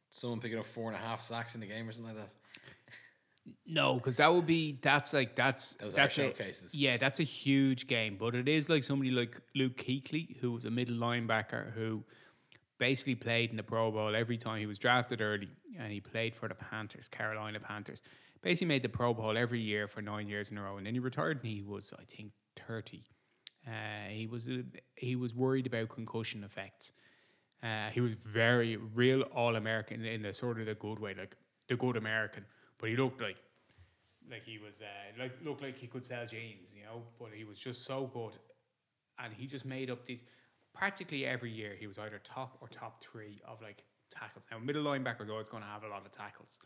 [0.10, 2.34] Someone picking up four and a half sacks in the game or something like that.
[3.68, 6.74] No, because that would be that's like that's Those are that's a, showcases.
[6.74, 8.18] yeah, that's a huge game.
[8.18, 12.04] But it is like somebody like Luke Kuechly, who was a middle linebacker who
[12.78, 15.50] basically played in the Pro Bowl every time he was drafted early,
[15.80, 18.02] and he played for the Panthers, Carolina Panthers.
[18.42, 20.94] Basically made the Pro Bowl every year for nine years in a row, and then
[20.94, 22.32] he retired, and he was I think
[22.68, 23.04] thirty.
[23.68, 24.64] Uh, he was a,
[24.96, 26.94] he was worried about concussion effects.
[27.62, 31.36] Uh, he was very real all American in the sort of the good way, like
[31.68, 32.46] the good American.
[32.78, 33.38] But he looked like
[34.30, 37.04] like he was uh, like looked like he could sell jeans, you know.
[37.20, 38.34] But he was just so good,
[39.20, 40.24] and he just made up these.
[40.78, 44.46] Practically every year, he was either top or top three of like tackles.
[44.52, 46.60] Now, middle linebacker is always going to have a lot of tackles,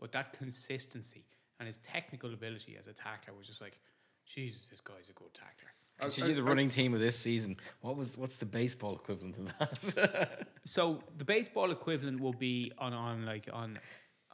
[0.00, 1.24] but that consistency
[1.60, 3.78] and his technical ability as a tackler was just like,
[4.26, 5.70] Jesus, this guy's a good tackler.
[6.00, 7.56] Uh, Continue the uh, uh, running team of this season.
[7.80, 10.48] What was what's the baseball equivalent of that?
[10.66, 13.78] So the baseball equivalent will be on on like on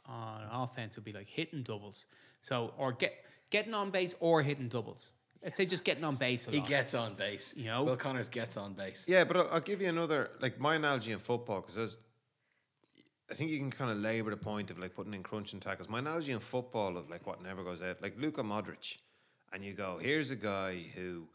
[0.05, 2.07] on offense would be like hitting doubles.
[2.39, 3.13] So or get
[3.49, 5.13] getting on base or hitting doubles.
[5.43, 6.47] Let's say just getting on base.
[6.47, 6.67] A he lot.
[6.69, 7.53] gets on base.
[7.57, 7.83] You know?
[7.83, 9.05] Will Connors gets on base.
[9.07, 9.23] yeah.
[9.23, 11.97] But I'll, I'll give you another like my analogy in football because
[13.29, 15.89] I think you can kind of labour the point of like putting in crunching tackles.
[15.89, 18.97] My analogy in football of like what never goes out, like Luka Modric,
[19.53, 21.27] and you go, here's a guy who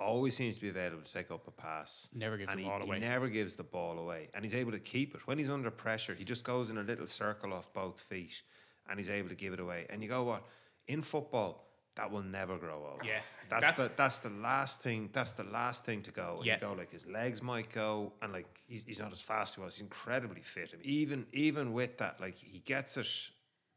[0.00, 2.08] always seems to be available to take up a pass.
[2.14, 2.98] Never gives and the he, ball he away.
[2.98, 4.28] never gives the ball away.
[4.34, 5.26] And he's able to keep it.
[5.26, 8.42] When he's under pressure, he just goes in a little circle off both feet
[8.88, 9.86] and he's able to give it away.
[9.90, 10.44] And you go, what?
[10.88, 11.63] In football,
[11.96, 13.02] that will never grow old.
[13.04, 13.20] Yeah.
[13.48, 16.36] That's, That's- the that's the last thing that's the last thing to go.
[16.38, 16.54] And Yeah.
[16.54, 19.56] you go like his legs might go and like he's, he's not as fast as
[19.56, 19.74] he was.
[19.74, 20.74] He's incredibly fit.
[20.82, 23.06] Even even with that, like he gets it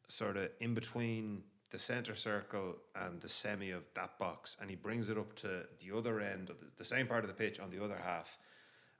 [0.08, 4.76] sort of in between the center circle and the semi of that box, and he
[4.76, 7.60] brings it up to the other end of the, the same part of the pitch
[7.60, 8.38] on the other half,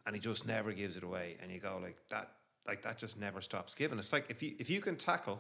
[0.06, 1.38] and he just never gives it away.
[1.42, 2.34] And you go like that,
[2.68, 3.98] like that just never stops giving.
[3.98, 5.40] It's like if you if you can tackle,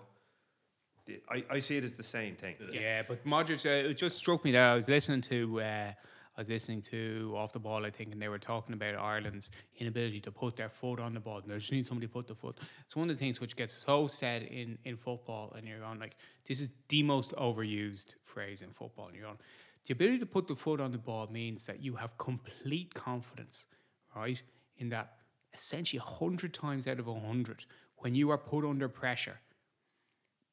[1.29, 2.55] I, I see it as the same thing.
[2.71, 5.91] Yeah, but Modric, uh, it just struck me that I was listening to, uh,
[6.37, 9.49] I was listening to off the ball, I think, and they were talking about Ireland's
[9.77, 11.39] inability to put their foot on the ball.
[11.39, 12.59] And they just need somebody to put the foot.
[12.85, 15.99] It's one of the things which gets so said in in football, and you're going
[15.99, 16.15] like,
[16.47, 19.07] this is the most overused phrase in football.
[19.07, 19.39] And you're going,
[19.87, 23.67] the ability to put the foot on the ball means that you have complete confidence,
[24.15, 24.41] right,
[24.77, 25.13] in that
[25.53, 27.65] essentially hundred times out of hundred,
[27.97, 29.39] when you are put under pressure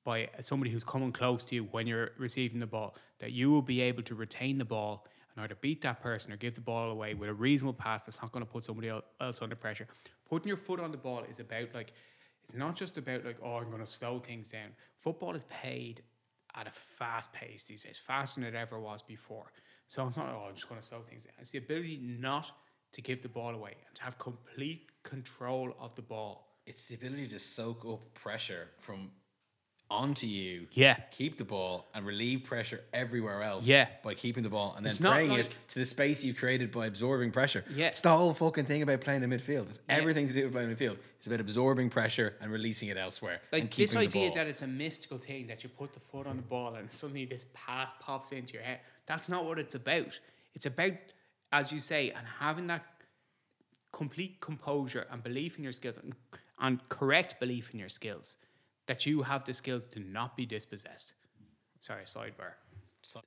[0.04, 3.62] by somebody who's coming close to you when you're receiving the ball, that you will
[3.62, 6.90] be able to retain the ball and either beat that person or give the ball
[6.90, 9.88] away with a reasonable pass that's not going to put somebody else under pressure.
[10.28, 11.92] Putting your foot on the ball is about like,
[12.42, 14.68] it's not just about like, oh, I'm going to slow things down.
[14.98, 16.02] Football is paid
[16.54, 19.50] at a fast pace these days, faster than it ever was before.
[19.88, 21.34] So it's not, oh, I'm just going to slow things down.
[21.40, 22.52] It's the ability not
[22.92, 26.58] to give the ball away and to have complete control of the ball.
[26.66, 29.10] It's the ability to soak up pressure from
[29.90, 30.66] onto you.
[30.72, 30.96] Yeah.
[31.10, 33.66] Keep the ball and relieve pressure everywhere else.
[33.66, 33.88] Yeah.
[34.02, 36.72] By keeping the ball and then It's not praying it to the space you created
[36.72, 37.64] by absorbing pressure.
[37.74, 37.88] Yeah.
[37.88, 39.68] It's the whole fucking thing about playing in midfield.
[39.70, 40.98] It's everything to do with playing in midfield.
[41.18, 43.40] It's about absorbing pressure and releasing it elsewhere.
[43.52, 46.42] like this idea that it's a mystical thing that you put the foot on the
[46.42, 48.80] ball and suddenly this pass pops into your head.
[49.06, 50.18] That's not what it's about.
[50.54, 50.92] It's about,
[51.52, 52.84] as you say, and having that
[53.92, 56.14] complete composure and belief in your skills and,
[56.58, 58.36] and correct belief in your skills,
[58.86, 61.14] that you have the skills to not be dispossessed.
[61.80, 62.54] Sorry, sidebar.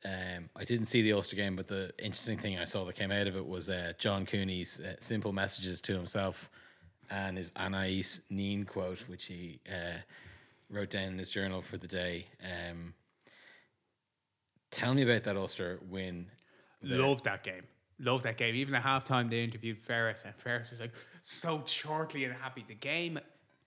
[0.05, 3.12] Um, I didn't see the Ulster game, but the interesting thing I saw that came
[3.12, 6.49] out of it was uh, John Cooney's uh, simple messages to himself
[7.10, 9.99] and his Anais Nin quote, which he uh,
[10.70, 12.26] wrote down in his journal for the day.
[12.43, 12.93] Um,
[14.72, 16.26] tell me about that Ulster win.
[16.82, 17.64] Love that game.
[17.99, 18.55] Love that game.
[18.55, 22.64] Even at halftime, they interviewed Ferris, and Ferris is like so shortly and happy.
[22.68, 23.20] The game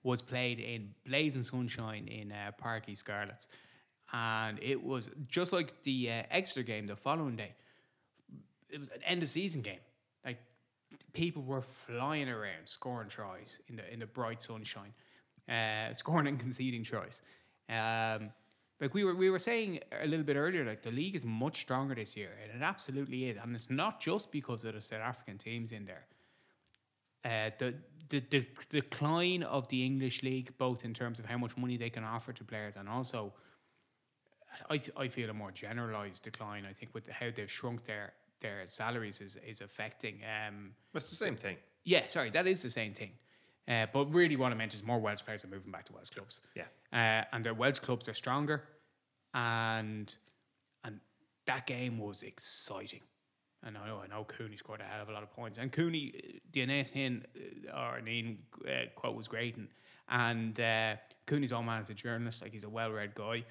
[0.03, 3.49] was played in blazing sunshine in uh, Parc y Scarlets,
[4.13, 7.55] and it was just like the uh, Exeter game the following day.
[8.71, 9.81] It was an end of season game.
[10.25, 10.39] Like
[11.13, 14.93] people were flying around, scoring tries in the in the bright sunshine,
[15.49, 17.23] uh, scoring and conceding tries.
[17.69, 18.31] Um,
[18.81, 21.61] like we were we were saying a little bit earlier, like the league is much
[21.61, 23.37] stronger this year, and it absolutely is.
[23.43, 26.07] And it's not just because of the South African teams in there.
[27.25, 27.75] Uh, the,
[28.09, 31.91] the the decline of the English league, both in terms of how much money they
[31.91, 33.33] can offer to players, and also,
[34.69, 36.65] I, I feel a more generalized decline.
[36.69, 40.21] I think with how they've shrunk their their salaries is is affecting.
[40.25, 41.57] Um, It's the same thing.
[41.85, 43.13] yeah, sorry, that is the same thing.
[43.69, 46.11] Uh, but really, what I meant is more Welsh players are moving back to Welsh
[46.11, 46.41] clubs.
[46.57, 46.65] Yeah.
[46.93, 48.65] uh, and their Welsh clubs are stronger,
[49.35, 50.13] and
[50.85, 51.01] and
[51.47, 53.03] that game was exciting.
[53.63, 55.59] And I know, I know Cooney scored a hell of a lot of points.
[55.59, 57.27] And Cooney, uh, the Annette Hin
[57.73, 59.57] uh, or uh, quote was great.
[59.57, 59.69] And,
[60.09, 60.97] and uh,
[61.27, 63.45] Cooney's old man is a journalist, like he's a well read guy.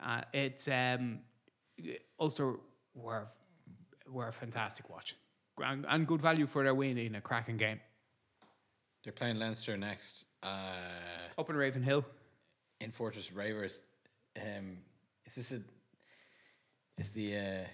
[0.00, 1.20] Uh, it's um,
[2.20, 2.54] Ulster
[2.94, 3.26] were,
[4.08, 5.16] were a fantastic watch
[5.60, 7.80] and, and good value for their win in a cracking game.
[9.04, 12.04] They're playing Leinster next uh, Up in Ravenhill.
[12.80, 13.82] in Fortress Ravers.
[14.40, 14.78] Um,
[15.26, 15.60] is this a
[16.98, 17.64] is the uh,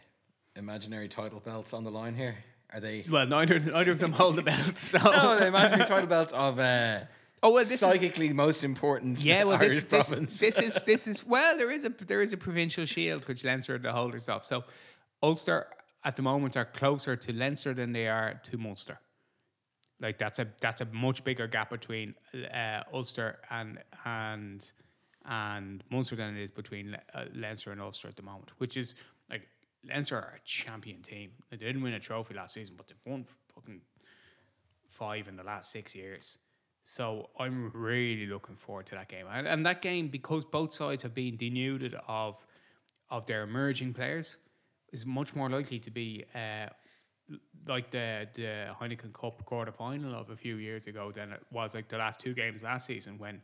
[0.59, 2.37] imaginary title belts on the line here?
[2.73, 3.05] Are they?
[3.09, 4.77] Well, neither, neither of them hold the belt.
[4.77, 4.99] So.
[4.99, 7.01] No, the imaginary title belt of uh,
[7.43, 11.25] Oh, well, this is- psychically most important Yeah, well, this, this, this is this is
[11.25, 14.45] well, there is a there is a provincial shield which Leinster are the holders of.
[14.45, 14.65] So
[15.23, 15.69] Ulster
[16.05, 18.99] at the moment are closer to Leinster than they are to Munster.
[20.01, 22.15] Like that's a that's a much bigger gap between
[22.53, 24.71] uh, Ulster and and
[25.25, 28.95] and Munster than it is between uh, Leinster and Ulster at the moment, which is
[29.31, 29.47] like
[29.87, 31.31] Leinster are a champion team.
[31.51, 33.25] They didn't win a trophy last season, but they've won
[33.55, 33.81] fucking
[34.87, 36.39] five in the last six years.
[36.83, 39.27] So I'm really looking forward to that game.
[39.31, 42.45] And, and that game, because both sides have been denuded of
[43.11, 44.37] of their emerging players,
[44.93, 46.67] is much more likely to be uh,
[47.67, 51.75] like the the Heineken Cup quarter final of a few years ago than it was
[51.75, 53.41] like the last two games last season when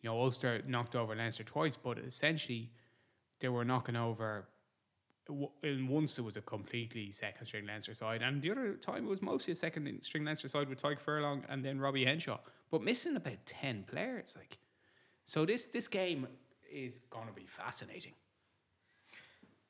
[0.00, 2.70] you know Ulster knocked over Leinster twice, but essentially
[3.40, 4.46] they were knocking over.
[5.62, 9.08] In once it was a completely second string Leinster side, and the other time it
[9.08, 12.38] was mostly a second string Leinster side with Tadhg Furlong and then Robbie Henshaw,
[12.70, 14.34] but missing about ten players.
[14.36, 14.58] Like,
[15.24, 16.26] so this this game
[16.70, 18.14] is gonna be fascinating.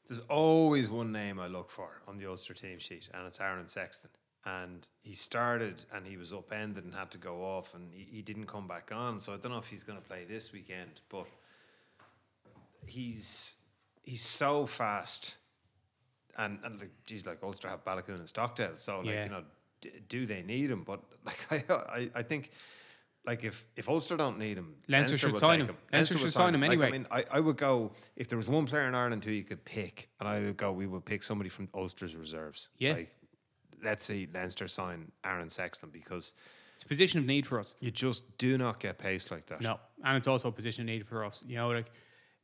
[0.08, 3.68] There's always one name I look for on the Ulster team sheet, and it's Aaron
[3.68, 4.10] Sexton.
[4.44, 8.22] And he started and he was upended and had to go off, and he, he
[8.22, 9.20] didn't come back on.
[9.20, 11.26] So I don't know if he's going to play this weekend, but
[12.86, 13.56] he's
[14.02, 15.36] he's so fast,
[16.38, 19.24] and and like, geez, like Ulster have Baloucoune and Stockdale, so like Yeah.
[19.24, 19.42] you know,
[19.80, 20.82] d- do they need him?
[20.84, 22.50] But like I I, I think.
[23.24, 25.76] Like if, if Ulster don't need him, Leinster should sign take him.
[25.92, 26.88] Leinster will should sign him Like, anyway.
[26.88, 29.44] I mean, I, I would go if there was one player in Ireland who you
[29.44, 32.68] could pick, and I would go, we would pick somebody from Ulster's reserves.
[32.78, 32.94] Yeah.
[32.94, 33.14] Like,
[33.80, 36.32] let's see Leinster sign Aaron Sexton because
[36.74, 37.76] It's a position of need for us.
[37.78, 39.60] you just do not get pace like that.
[39.60, 41.44] No, and it's also a position of need for us.
[41.46, 41.92] You know, like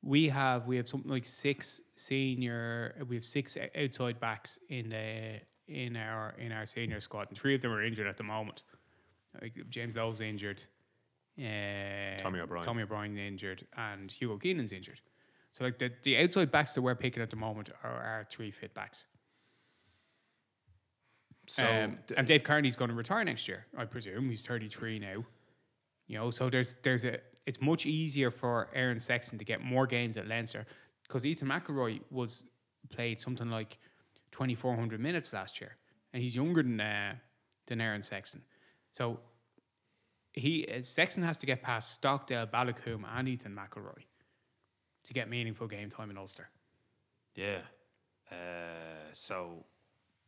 [0.03, 5.40] we have we have something like six senior, we have six outside backs in the
[5.66, 8.62] in our in our senior squad, and three of them are injured at the moment.
[9.40, 10.62] Like James Lowe's injured,
[11.38, 12.64] uh, Tommy O'Brien.
[12.64, 15.01] Tommy O'Brien injured, and Hugo Keenan's injured.
[15.53, 18.51] So like the, the outside backs that we're picking at the moment are our three
[18.51, 19.07] fit backs.
[21.49, 24.28] So Um, and Dave Kearney's going to retire next year, I presume.
[24.28, 25.24] He's 33 now.
[26.07, 27.18] You know, so there's there's a
[27.49, 30.66] it's much easier for Aaron Sexton to get more games at Leinster
[31.05, 32.44] because Ethan McElroy was
[32.90, 33.78] played something like
[34.32, 35.78] 2400 minutes last year,
[36.12, 37.14] and he's younger than uh,
[37.66, 38.42] than Aaron Sexton.
[38.92, 39.18] So
[40.34, 44.03] he uh, Sexton has to get past Stockdale, Baloucoune, and Ethan McElroy
[45.07, 46.51] to get meaningful game time in Ulster.
[47.34, 47.61] yeah.
[48.30, 48.34] Uh,
[49.14, 49.64] so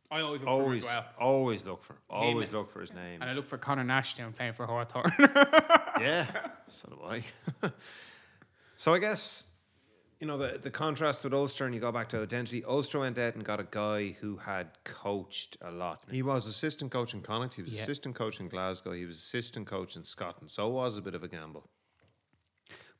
[0.09, 1.05] I always look always, for well.
[1.19, 3.21] always look for, always look for his name.
[3.21, 5.11] And I look for Connor Nashdown playing for Hawthorn.
[5.99, 6.25] yeah,
[6.69, 7.23] so do I.
[8.75, 9.45] so I guess
[10.19, 12.63] you know the the contrast with Ulster, and you go back to identity.
[12.63, 16.03] Ulster went out and got a guy who had coached a lot.
[16.09, 17.55] He was assistant coach in Connacht.
[17.55, 17.81] He was Yeah.
[17.81, 18.91] assistant coach in Glasgow.
[18.93, 20.49] He was assistant coach in Scotland.
[20.51, 21.69] So it was a bit of a gamble.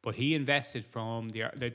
[0.02, 1.44] But he invested from the.
[1.56, 1.74] the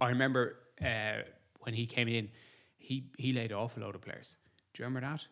[0.00, 1.22] I remember uh,
[1.60, 2.30] when he came in,
[2.78, 4.36] he he laid off a load of players.
[4.72, 5.26] Do you remember that?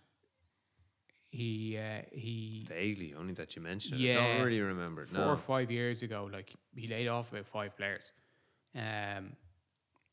[1.35, 4.01] He uh, he Vaguely, only that you mentioned.
[4.03, 4.17] it.
[4.19, 5.07] I don't really remember.
[5.07, 5.31] four No.
[5.31, 8.13] or five years ago, like he laid off about five players.
[8.75, 9.33] Um,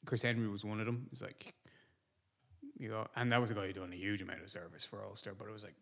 [0.05, 1.07] Chris Henry was one of them.
[1.11, 1.53] It's like,
[2.77, 5.03] you know, and that was a guy who done a huge amount of service for
[5.03, 5.33] Ulster.
[5.37, 5.75] But it was like,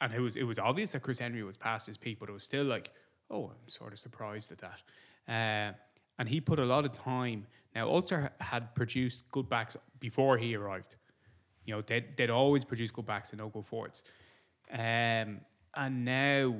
[0.00, 2.32] and it was it was obvious that Chris Henry was past his peak, but it
[2.32, 2.92] was still like,
[3.32, 4.82] oh, I'm sort of surprised at that.
[5.28, 5.74] Uh,
[6.20, 7.44] and he put a lot of time.
[7.74, 10.94] Now Ulster had produced good backs before he arrived.
[11.64, 14.04] You know, they'd, they'd always produce good backs and no good forwards.
[14.72, 15.40] Um,
[15.76, 16.56] and now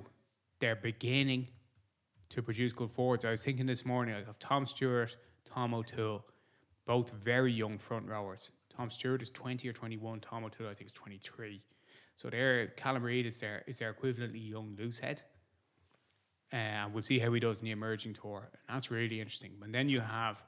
[0.61, 1.49] they're beginning
[2.31, 3.25] to produce good forwards.
[3.25, 6.25] I was thinking this morning, of Tom Stewart, Tom O'Toole,
[6.87, 8.53] both very young front rowers.
[8.75, 11.61] Tom Stewart is 20 or 21, Tom O'Toole, I think, is 23.
[12.17, 15.23] So there, Callum Reid is their, is their equivalently young loose head.
[16.53, 18.49] Uh, and we'll see how he does in the emerging tour.
[18.69, 19.53] And that's really interesting.
[19.59, 20.45] But then you have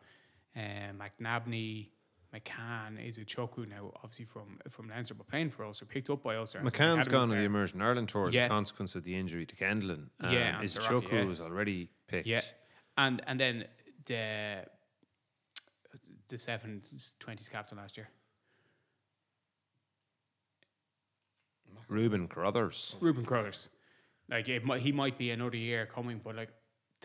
[0.57, 0.61] uh,
[0.97, 1.89] McNabney,
[2.35, 6.61] McCann, Izuchukwu now, obviously from from Leinster, but playing for Ulster, picked up by Ulster.
[6.61, 8.47] McCann's gone on the Emerging Ireland tour as Yeah.
[8.47, 10.09] a consequence of the injury to Kendellen.
[10.21, 11.25] Um, Yeah, and is Chuku yeah.
[11.25, 12.27] was already picked.
[12.27, 12.41] Yeah,
[12.99, 13.67] and and then
[14.07, 14.67] the
[16.29, 16.83] the seven
[17.21, 18.09] twenties captain last year,
[21.89, 22.97] Ruben Carruthers.
[23.01, 23.71] Reuben Crothers.
[24.29, 26.51] Like it, might, he might be another year coming, but like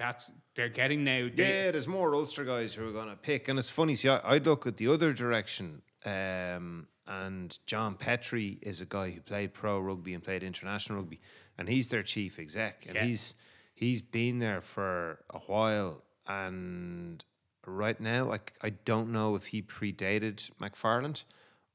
[0.01, 1.29] that's they're getting now.
[1.33, 3.47] They, Yeah, there's more Ulster guys who are going to pick.
[3.47, 5.81] And it's funny, see, I, I look at the other direction.
[6.03, 11.19] Um, and John Petrie is a guy who played pro rugby and played international rugby.
[11.57, 12.85] And he's their chief exec.
[12.87, 13.03] And Yeah.
[13.05, 13.35] he's
[13.75, 16.03] he's been there for a while.
[16.27, 17.23] And
[17.67, 21.23] right now, I, I don't know if he predated McFarland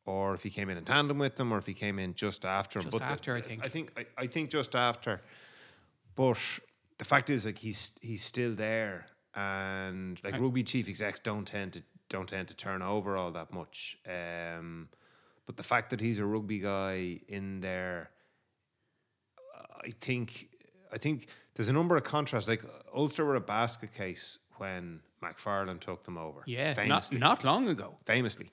[0.05, 2.45] or if he came in in tandem with them or if he came in just
[2.45, 2.87] after him.
[2.87, 3.64] Just the- after, I think.
[3.64, 5.20] I think, I, I think just after.
[6.16, 6.39] But
[6.99, 11.74] the fact is, like he's he's still there, and like rugby chief execs don't tend
[11.74, 13.99] to don't tend to turn over all that much.
[14.07, 14.88] Um,
[15.47, 18.11] but the fact that he's a rugby guy in there,
[19.84, 20.49] I think
[20.92, 22.49] I think there's a number of contrasts.
[22.49, 26.42] Like Ulster were a basket case when McFarland took them over.
[26.47, 27.97] yeah, not not long ago.
[28.05, 28.51] famously.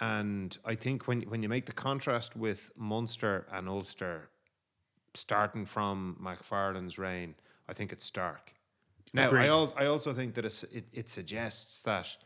[0.00, 4.30] And I think when when you make the contrast with Munster and Ulster,
[5.14, 7.34] starting from McFarland's reign,
[7.68, 8.52] I think it's stark.
[9.14, 9.44] Now, Agreed.
[9.44, 12.16] I, al- I also think that it, it suggests that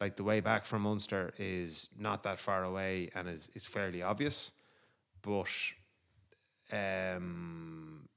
[0.00, 4.02] like the way back from Munster is not that far away and is, is fairly
[4.02, 4.52] obvious,
[5.20, 5.46] but
[6.72, 8.08] um,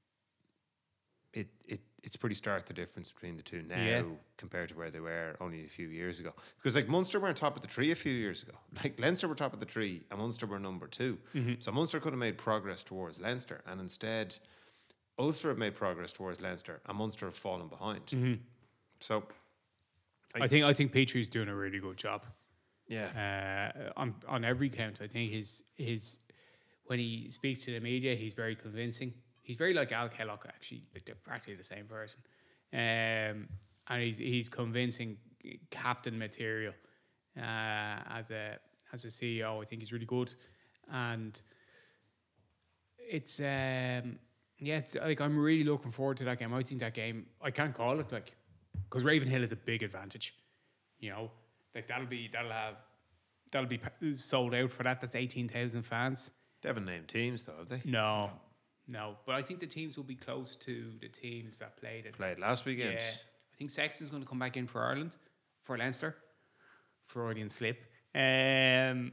[1.34, 4.02] it, it it's pretty stark the difference between the two now Yeah.
[4.36, 6.32] compared to where they were only a few years ago.
[6.58, 8.52] Because like Munster were on top of the tree a few years ago.
[8.84, 11.18] Like Leinster were top of the tree and Munster were number 2
[11.60, 14.36] So Munster could have made progress towards Leinster and instead
[15.18, 18.38] Ulster have made progress towards Leinster and Munster have fallen behind.
[19.00, 19.24] So
[20.34, 22.26] I think I think Petrie's doing a really good job.
[22.88, 23.72] yeah.
[23.74, 25.00] uh, on on every count.
[25.00, 26.18] I think his his
[26.86, 29.14] when he speaks to the media, he's very convincing.
[29.44, 30.82] He's very like Al Kellock, actually.
[30.94, 32.20] Like they're practically the same person,
[32.72, 33.46] um,
[33.88, 35.18] and he's he's convincing
[35.70, 36.72] captain material
[37.38, 38.58] uh, as a
[38.92, 39.62] as a CEO.
[39.62, 40.34] I think he's really good,
[40.90, 41.38] and
[42.98, 44.18] it's um,
[44.58, 46.54] yeah, it's, like I'm really looking forward to that game.
[46.54, 48.32] I think that game I can't call it like
[48.88, 50.34] because Ravenhill is a big advantage.
[51.00, 51.30] You know,
[51.74, 52.76] like that'll be that'll have
[53.52, 53.80] that'll be
[54.14, 55.02] sold out for that.
[55.02, 56.30] That's eighteen thousand fans.
[56.62, 57.82] They haven't named teams though, have they?
[57.84, 58.30] No,
[58.88, 62.14] no, but I think the teams will be close to the teams that played it.
[62.14, 62.92] Played last weekend.
[62.92, 65.16] Yeah, I think Sexton's going to come back in for Ireland,
[65.62, 66.16] for Leinster,
[67.06, 67.82] Freudian slip.
[68.14, 69.12] Um,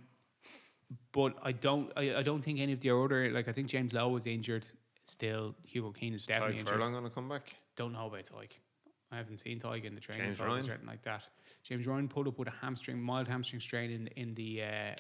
[1.12, 3.94] but I don't, I, I don't think any of the other like I think James
[3.94, 4.66] Lowe was injured.
[5.06, 6.76] Still, Hugo Keane is definitely Tadhg injured.
[6.76, 7.56] Furlong going to come back?
[7.76, 8.52] Don't know about Tadhg.
[9.12, 10.52] I haven't seen Tadhg in the training James Ryan?
[10.52, 11.28] or anything like that.
[11.64, 14.96] James Ryan pulled up with a hamstring, mild hamstring strain in in the uh,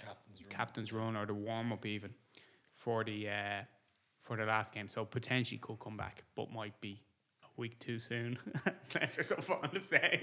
[0.50, 1.16] captain's, run.
[1.16, 2.14] or the warm up even
[2.74, 3.62] for the uh,
[4.24, 4.88] for the last game.
[4.88, 7.02] So potentially could come back, but might be
[7.44, 8.38] a week too soon.
[8.82, 10.22] As Leinster so fond of saying.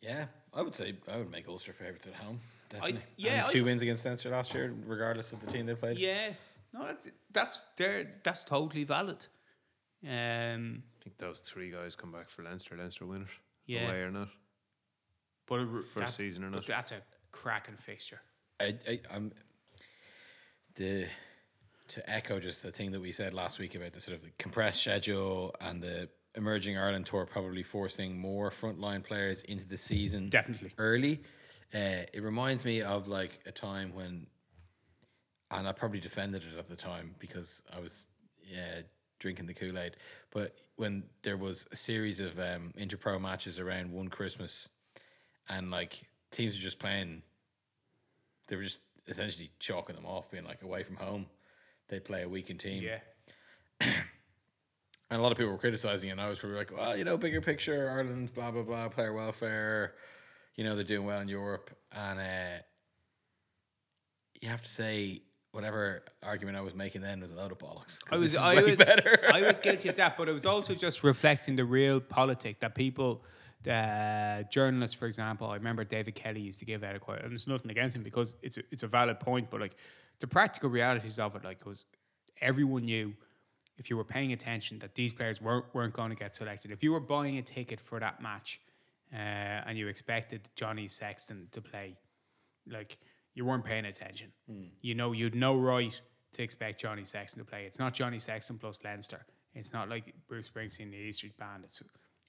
[0.00, 2.40] Yeah, I would say I would make Ulster favourites at home.
[2.70, 3.00] Definitely.
[3.16, 5.98] yeah, And I- two wins against Leinster last year, regardless of the team they played.
[5.98, 6.30] Yeah,
[6.74, 8.10] no, that's that's there.
[8.24, 9.24] That's totally valid.
[10.04, 12.76] Um, I think those three guys come back for Leinster.
[12.76, 13.28] Leinster win it.
[13.66, 13.86] Yeah.
[13.88, 14.28] Away or not.
[15.46, 16.66] but it- First that's- season or not.
[16.66, 18.20] That's a cracking fixture.
[18.58, 19.32] I, I, I'm
[20.74, 21.06] the
[21.92, 24.30] to echo just the thing that we said last week about the sort of the
[24.38, 30.30] compressed schedule and the emerging Ireland tour probably forcing more frontline players into the season
[30.30, 30.72] Definitely.
[30.78, 31.22] early.
[31.74, 34.26] Uh, it reminds me of like a time when,
[35.50, 38.08] and I probably defended it at the time because I was
[38.42, 38.80] yeah
[39.18, 39.96] drinking the Kool Aid.
[40.30, 44.70] But when there was a series of um, interpro matches around one Christmas,
[45.50, 47.22] and like teams were just playing,
[48.48, 51.26] they were just essentially chalking them off, being like away from home.
[51.92, 52.82] They play a weekend team.
[52.82, 53.00] Yeah.
[53.82, 57.04] And a lot of people were criticizing it, and I was probably like, well, you
[57.04, 59.92] know, bigger picture, Ireland, blah, blah, blah, player welfare,
[60.56, 61.70] you know, they're doing well in Europe.
[61.94, 62.62] And uh,
[64.40, 65.20] you have to say,
[65.50, 67.98] whatever argument I was making then was a load of bollocks.
[68.10, 69.28] I was, I was, better.
[69.30, 73.22] I was guilty of that, but it was also just reflecting the realpolitik that people,
[73.70, 77.34] uh, journalists, for example, I remember David Kelly used to give that a quote, and
[77.34, 79.76] it's nothing against him because it's a, it's a valid point, but like
[80.22, 81.84] the practical realities of it, like was
[82.40, 83.12] everyone knew
[83.76, 86.70] if you were paying attention that these players weren't weren't going to get selected.
[86.70, 88.60] If you were buying a ticket for that match,
[89.12, 89.16] uh,
[89.66, 91.96] and you expected Johnny Sexton to play,
[92.70, 92.98] like
[93.34, 94.28] you weren't paying attention.
[94.80, 96.00] You know, you'd no right
[96.34, 97.64] to expect Johnny Sexton to play.
[97.66, 99.26] It's not Johnny Sexton plus Leinster.
[99.54, 101.64] It's not like Bruce Springsteen and the E Street Band.
[101.64, 101.82] It's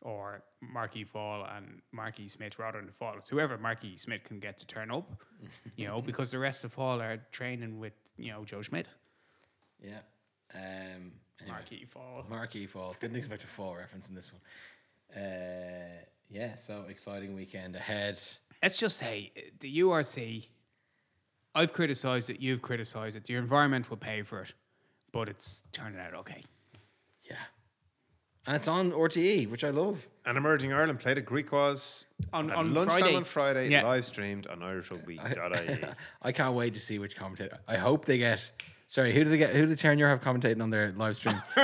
[0.04, 3.16] or Marky Fall and Marky Smith rather than Fall.
[3.18, 5.10] It's whoever Marky Smith can get to turn up,
[5.76, 8.88] you know, because the rest of Fall are training with you know Joe Schmidt.
[9.84, 10.00] yeah.
[10.56, 11.12] Um,
[11.42, 11.58] anyway.
[11.58, 12.26] Marky Fall.
[12.30, 12.96] Marquee fall.
[13.00, 15.24] Didn't expect a fall reference in this one.
[15.24, 18.20] Uh, yeah, so exciting weekend ahead.
[18.62, 20.46] let's just say uh, the URC.
[21.56, 22.40] I've criticised it.
[22.40, 23.26] You've criticised it.
[23.26, 24.54] The environment will pay for it,
[25.12, 26.44] but it's turning out okay.
[28.46, 28.50] Yeah.
[28.52, 30.08] And it's on RTE, which I love.
[30.26, 33.16] And Emerging Ireland played at Griquas On- on lunchtime Friday.
[33.16, 33.84] on Friday, Yeah.
[33.84, 35.80] live streamed on IrishRugby.ie.
[36.22, 37.60] I can't wait to see which commentator.
[37.68, 38.52] I hope they get.
[38.88, 39.56] Sorry, who do they get?
[39.56, 41.42] Who did Ternier have commentating on their live stream?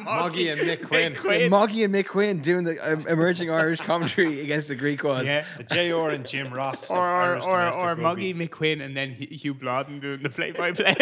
[0.00, 1.48] Moggy and Mick Quinn.
[1.50, 5.24] Moggy and Mick Quinn doing the um, emerging Irish commentary against the Griquas.
[5.26, 6.90] Yeah, The JR and Jim Ross.
[6.90, 8.02] of Or or Irish or, domestic or rugby.
[8.02, 10.94] Muggy McQuinn and then Hugh Blodden doing the play by play.